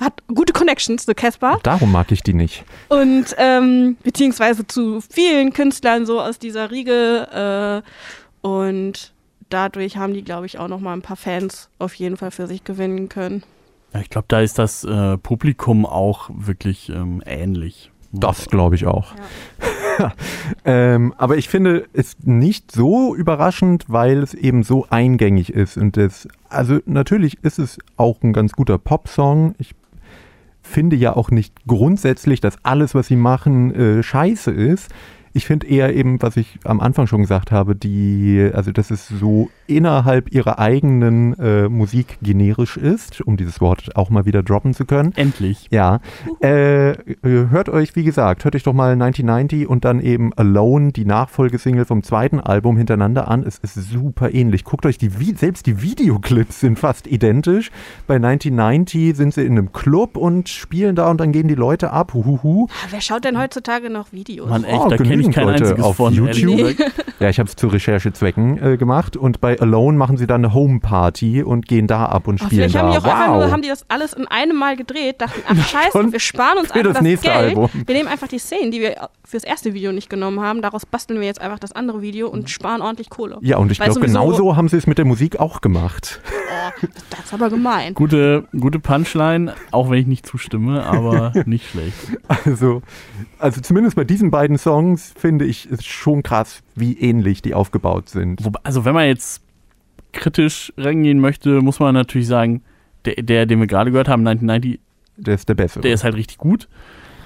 [0.00, 1.58] hat gute Connections zu Casper.
[1.62, 2.64] darum mag ich die nicht.
[2.88, 7.82] Und ähm, beziehungsweise zu vielen Künstlern so aus dieser Riege.
[7.82, 9.12] Äh, und
[9.48, 12.46] dadurch haben die, glaube ich, auch noch mal ein paar Fans auf jeden Fall für
[12.46, 13.42] sich gewinnen können.
[13.94, 17.92] Ja, ich glaube, da ist das äh, Publikum auch wirklich ähm, ähnlich.
[18.12, 19.12] Das glaube ich auch.
[20.64, 25.76] ähm, aber ich finde es nicht so überraschend, weil es eben so eingängig ist.
[25.76, 29.54] Und das, also natürlich ist es auch ein ganz guter Popsong.
[29.58, 29.74] Ich
[30.62, 34.90] finde ja auch nicht grundsätzlich, dass alles, was sie machen, äh, scheiße ist.
[35.36, 39.08] Ich finde eher eben, was ich am Anfang schon gesagt habe, die, also dass es
[39.08, 44.74] so innerhalb ihrer eigenen äh, Musik generisch ist, um dieses Wort auch mal wieder droppen
[44.74, 45.12] zu können.
[45.16, 45.66] Endlich.
[45.70, 46.00] Ja,
[46.40, 50.92] äh, äh, hört euch, wie gesagt, hört euch doch mal 1990 und dann eben Alone,
[50.92, 53.42] die Nachfolgesingle vom zweiten Album hintereinander an.
[53.42, 54.64] Es ist super ähnlich.
[54.64, 57.70] Guckt euch die, Vi- selbst die Videoclips sind fast identisch.
[58.06, 61.90] Bei 1990 sind sie in einem Club und spielen da und dann gehen die Leute
[61.90, 62.14] ab.
[62.14, 62.66] Huhuhu.
[62.70, 64.48] Ah, wer schaut denn heutzutage noch Videos?
[64.48, 66.12] Mann, echt, Oh, da kenne ich genügend kein Leute einziges auf von.
[66.14, 66.74] YouTube.
[67.20, 70.52] Ja, ich habe es zu Recherchezwecken äh, gemacht und bei Alone machen sie dann eine
[70.52, 72.98] Homeparty und gehen da ab und Oh, spielen vielleicht haben da.
[72.98, 73.50] die auch einfach nur, wow.
[73.52, 76.82] haben die das alles in einem Mal gedreht, dachten, ach scheiße, wir sparen uns einfach
[76.82, 77.50] das das, nächste Geld.
[77.50, 77.70] Album.
[77.86, 81.20] Wir nehmen einfach die Szenen, die wir fürs erste Video nicht genommen haben, daraus basteln
[81.20, 83.38] wir jetzt einfach das andere Video und sparen ordentlich Kohle.
[83.42, 86.20] ja, und ich glaube, genauso haben sie es mit der Musik auch gemacht.
[86.26, 87.94] Oh, das ist aber gemein.
[87.94, 91.94] Gute, gute Punchline, auch wenn ich nicht zustimme, aber nicht schlecht.
[92.44, 92.82] Also,
[93.38, 98.42] also zumindest bei diesen beiden Songs finde ich schon krass, wie ähnlich die aufgebaut sind.
[98.62, 99.42] Also wenn man jetzt
[100.12, 102.62] kritisch rangehen möchte, muss man natürlich sagen,
[103.04, 104.80] der, der den wir gerade gehört haben, 1990,
[105.16, 105.82] Der ist der bessere.
[105.82, 106.68] der ist halt richtig gut.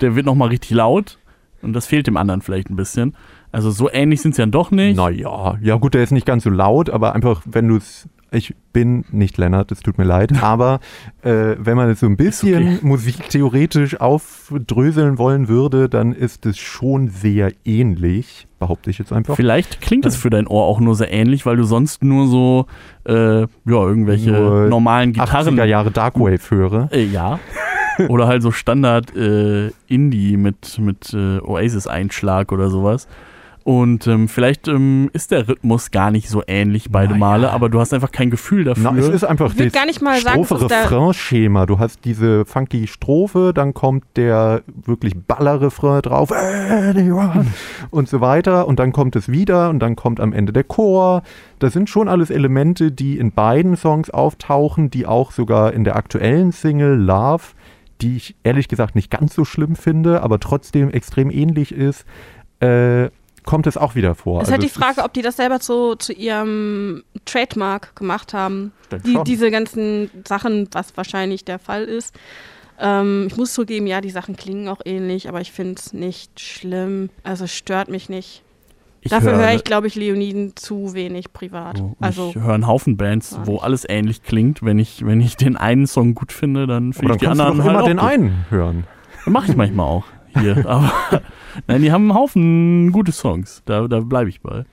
[0.01, 1.18] Der wird nochmal richtig laut.
[1.61, 3.16] Und das fehlt dem anderen vielleicht ein bisschen.
[3.51, 4.97] Also so ähnlich sind sie dann doch nicht.
[4.97, 8.09] naja, ja gut, der ist nicht ganz so laut, aber einfach, wenn du es.
[8.31, 10.81] Ich bin nicht Lennart, es tut mir leid, aber
[11.22, 12.79] äh, wenn man es so ein bisschen okay.
[12.83, 19.37] musiktheoretisch aufdröseln wollen würde, dann ist es schon sehr ähnlich, behaupte ich jetzt einfach.
[19.37, 22.66] Vielleicht klingt es für dein Ohr auch nur sehr ähnlich, weil du sonst nur so,
[23.05, 25.59] äh, ja, irgendwelche Nur normalen Gitarren.
[25.59, 26.89] 80er Jahre Darkwave höre.
[26.93, 27.39] Äh, ja.
[28.09, 33.09] oder halt so Standard äh, Indie mit, mit äh, Oasis-Einschlag oder sowas.
[33.69, 37.19] Und ähm, vielleicht ähm, ist der Rhythmus gar nicht so ähnlich beide Naja.
[37.19, 38.93] Male, aber du hast einfach kein Gefühl dafür.
[38.95, 41.66] Na, es ist einfach das gar nicht mal Strophe-Refrain-Schema.
[41.66, 47.45] Du hast diese funky Strophe, dann kommt der wirklich Baller-Refrain drauf anyone,
[47.91, 51.23] und so weiter und dann kommt es wieder und dann kommt am Ende der Chor.
[51.59, 55.97] Das sind schon alles Elemente, die in beiden Songs auftauchen, die auch sogar in der
[55.97, 57.45] aktuellen Single Love,
[58.01, 62.07] die ich ehrlich gesagt nicht ganz so schlimm finde, aber trotzdem extrem ähnlich ist,
[62.61, 63.11] äh,
[63.49, 64.42] kommt es auch wieder vor.
[64.42, 67.96] Es ist halt die Also es Frage, ob die das selber zu, zu ihrem Trademark
[67.96, 68.72] gemacht haben.
[69.07, 72.14] Die, diese ganzen Sachen, was wahrscheinlich der Fall ist.
[72.78, 76.38] Ähm, ich muss zugeben, ja, die Sachen klingen auch ähnlich, aber ich finde es nicht
[76.40, 77.11] schlimm.
[77.24, 78.42] Also stört mich nicht.
[79.01, 81.80] Ich Dafür höre- höre ich, glaube ich, Leoniden zu wenig privat.
[81.80, 84.62] Und Also ich höre einen Haufen Bands, wo alles ähnlich klingt.
[84.62, 87.40] Wenn ich, wenn ich den einen Song gut finde, dann finde ich dann die kannst
[87.40, 88.07] du anderen doch halt immer auch den gut.
[88.09, 88.84] einen hören.
[89.26, 90.05] Mache ich manchmal auch
[90.40, 90.64] hier.
[90.66, 90.92] aber
[91.66, 93.62] nein, die haben einen Haufen gute Songs.
[93.64, 94.64] Da, da bleibe ich bei.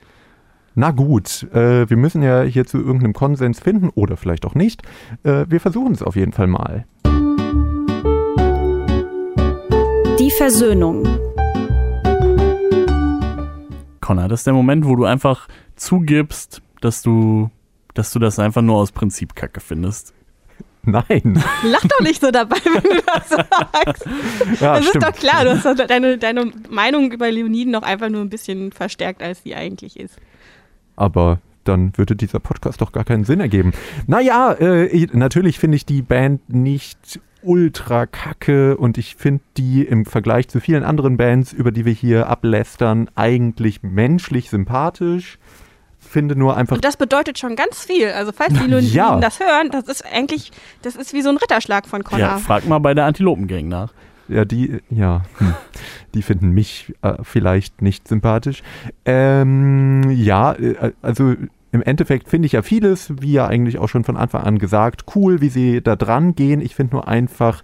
[0.74, 4.82] Na gut, äh, wir müssen ja hier zu irgendeinem Konsens finden oder vielleicht auch nicht.
[5.22, 6.84] Äh, wir versuchen es auf jeden Fall mal.
[10.18, 11.04] Die Versöhnung.
[14.00, 17.50] Connor, das ist der Moment, wo du einfach zugibst, dass du,
[17.94, 20.15] dass du das einfach nur aus Prinzip Kacke findest.
[21.08, 21.42] Nein.
[21.64, 24.06] Lach doch nicht so dabei, wenn du das sagst.
[24.60, 25.04] Ja, das stimmt.
[25.04, 28.70] ist doch klar, du hast deine, deine Meinung über Leoniden noch einfach nur ein bisschen
[28.70, 30.16] verstärkt, als sie eigentlich ist.
[30.94, 33.72] Aber dann würde dieser Podcast doch gar keinen Sinn ergeben.
[34.06, 40.04] Naja, äh, natürlich finde ich die Band nicht ultra kacke und ich finde die im
[40.04, 45.38] Vergleich zu vielen anderen Bands, über die wir hier ablästern, eigentlich menschlich sympathisch.
[46.16, 48.08] Finde nur einfach Und das bedeutet schon ganz viel.
[48.08, 49.20] Also falls die Leoniden Ja.
[49.20, 50.50] das hören, das ist eigentlich,
[50.80, 52.20] das ist wie so ein Ritterschlag von Connor.
[52.20, 53.92] Ja, frag mal bei der Antilopengang nach.
[54.28, 55.54] Ja, die, ja, hm.
[56.14, 58.62] die finden mich äh, vielleicht nicht sympathisch.
[59.04, 61.34] Ähm, ja, äh, also
[61.70, 65.04] im Endeffekt finde ich ja vieles, wie ja eigentlich auch schon von Anfang an gesagt,
[65.14, 66.62] cool, wie sie da dran gehen.
[66.62, 67.62] Ich finde nur einfach,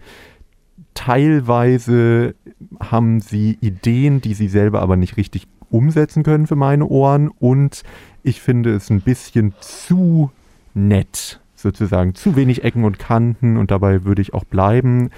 [0.93, 2.35] teilweise
[2.81, 7.29] haben sie Ideen, die sie selber aber nicht richtig umsetzen können für meine Ohren.
[7.29, 7.83] Und
[8.23, 10.31] ich finde es ein bisschen zu
[10.75, 12.15] nett, sozusagen.
[12.15, 15.11] Zu wenig Ecken und Kanten und dabei würde ich auch bleiben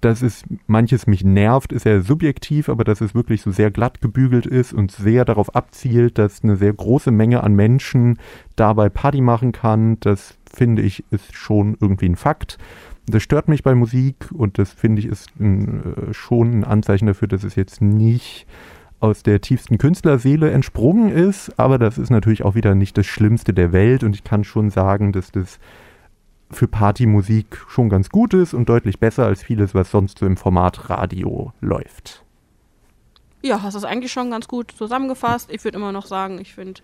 [0.00, 4.00] dass es manches mich nervt, ist ja subjektiv, aber dass es wirklich so sehr glatt
[4.00, 8.18] gebügelt ist und sehr darauf abzielt, dass eine sehr große Menge an Menschen
[8.56, 12.58] dabei Party machen kann, das finde ich ist schon irgendwie ein Fakt.
[13.06, 17.06] Das stört mich bei Musik und das finde ich ist ein, äh, schon ein Anzeichen
[17.06, 18.46] dafür, dass es jetzt nicht
[19.00, 23.52] aus der tiefsten Künstlerseele entsprungen ist, aber das ist natürlich auch wieder nicht das Schlimmste
[23.52, 25.58] der Welt und ich kann schon sagen, dass das
[26.50, 30.36] für Partymusik schon ganz gut ist und deutlich besser als vieles, was sonst so im
[30.36, 32.24] Format Radio läuft.
[33.42, 35.50] Ja, hast es eigentlich schon ganz gut zusammengefasst.
[35.52, 36.80] Ich würde immer noch sagen, ich finde,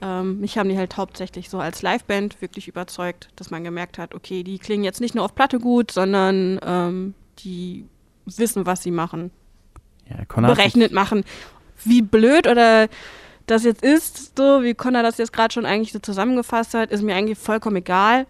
[0.00, 4.14] ähm, mich haben die halt hauptsächlich so als Liveband wirklich überzeugt, dass man gemerkt hat,
[4.14, 7.86] okay, die klingen jetzt nicht nur auf Platte gut, sondern ähm, die
[8.26, 9.30] wissen, was sie machen,
[10.08, 11.24] Ja, berechnet machen.
[11.84, 12.88] Wie blöd oder
[13.46, 17.02] das jetzt ist, so wie Connor das jetzt gerade schon eigentlich so zusammengefasst hat, ist
[17.02, 18.26] mir eigentlich vollkommen egal.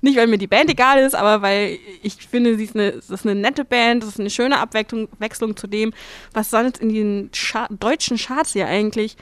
[0.00, 3.10] Nicht, weil mir die Band egal ist, aber weil ich finde, sie ist eine, das
[3.10, 5.92] ist eine nette Band, das ist eine schöne Abwechslung Wechslung zu dem,
[6.32, 9.16] was sonst in den Char deutschen Charts hier eigentlich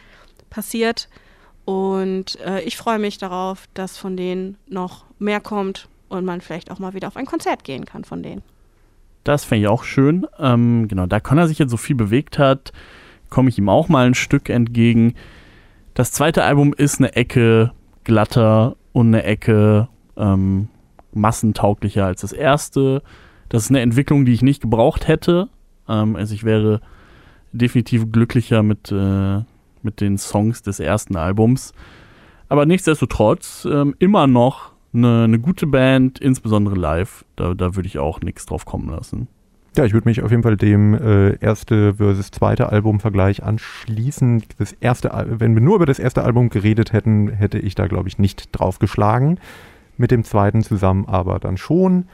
[0.51, 1.09] passiert.
[1.65, 6.71] Und äh, ich freue mich darauf, dass von denen noch mehr kommt und man vielleicht
[6.71, 8.43] auch mal wieder auf ein Konzert gehen kann von denen.
[9.27, 10.25] Das fände ich auch schön.
[10.39, 12.73] Ähm, genau, da Connor sich jetzt so viel bewegt hat,
[13.29, 15.15] komme ich ihm auch mal ein Stück entgegen.
[15.95, 17.73] Das zweite Album ist eine Ecke
[18.05, 20.69] glatter und eine Ecke ähm,
[21.13, 23.03] massentauglicher als das erste.
[23.49, 25.49] Das ist eine Entwicklung, die ich nicht gebraucht hätte.
[25.89, 26.81] Ähm, also ich wäre
[27.51, 29.41] definitiv glücklicher mit, äh,
[29.83, 31.75] mit den Songs des ersten Albums.
[32.49, 37.25] Aber nichtsdestotrotz ähm, immer noch eine, eine gute Band, insbesondere live.
[37.37, 39.29] Da, da würde ich auch nichts drauf kommen lassen.
[39.77, 44.43] Ja, ich würde mich auf jeden Fall dem äh, erste versus zweite Album-Vergleich anschließen.
[44.59, 47.87] Das erste, Al- wenn wir nur über das erste Album geredet hätten, hätte ich da,
[47.87, 49.39] glaube ich, nicht drauf geschlagen.
[49.99, 52.07] Mit dem zweiten zusammen aber dann schon.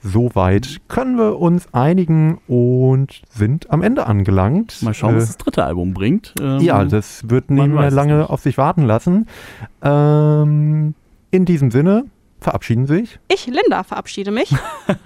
[0.00, 4.80] Soweit können wir uns einigen und sind am Ende angelangt.
[4.82, 6.34] Mal schauen, Äh, was das dritte Album bringt.
[6.40, 8.30] Ähm, Ja, das wird nicht mehr lange nicht.
[8.30, 9.26] auf sich warten lassen.
[9.82, 10.94] Ähm,
[11.30, 12.06] in diesem Sinne
[12.40, 13.18] verabschieden sich.
[13.28, 14.54] Ich, Linda, verabschiede mich.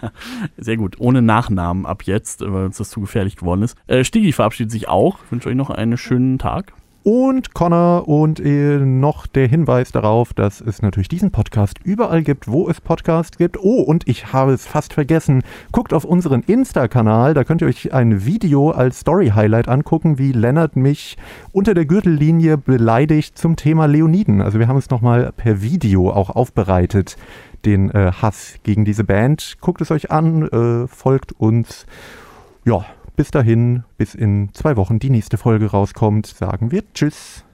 [0.56, 0.96] Sehr gut.
[0.98, 3.76] Ohne Nachnamen ab jetzt, weil uns das zu gefährlich geworden ist.
[3.86, 5.18] Äh, Stigi verabschiedet sich auch.
[5.24, 6.74] Ich wünsche euch noch einen schönen Tag.
[7.04, 12.46] Und Connor und äh, noch der Hinweis darauf, dass es natürlich diesen Podcast überall gibt,
[12.46, 13.58] wo es Podcasts gibt.
[13.58, 15.42] Oh, und ich habe es fast vergessen.
[15.72, 20.76] Guckt auf unseren Insta-Kanal, da könnt ihr euch ein Video als Story-Highlight angucken, wie Lennart
[20.76, 21.16] mich
[21.50, 24.40] unter der Gürtellinie beleidigt zum Thema Leoniden.
[24.40, 27.16] Also wir haben es nochmal per Video auch aufbereitet,
[27.64, 29.56] den äh, Hass gegen diese Band.
[29.60, 31.84] Guckt es euch an, äh, folgt uns.
[32.64, 32.84] Ja,
[33.16, 37.44] bis dahin, bis in zwei Wochen die nächste Folge rauskommt, sagen wir Tschüss.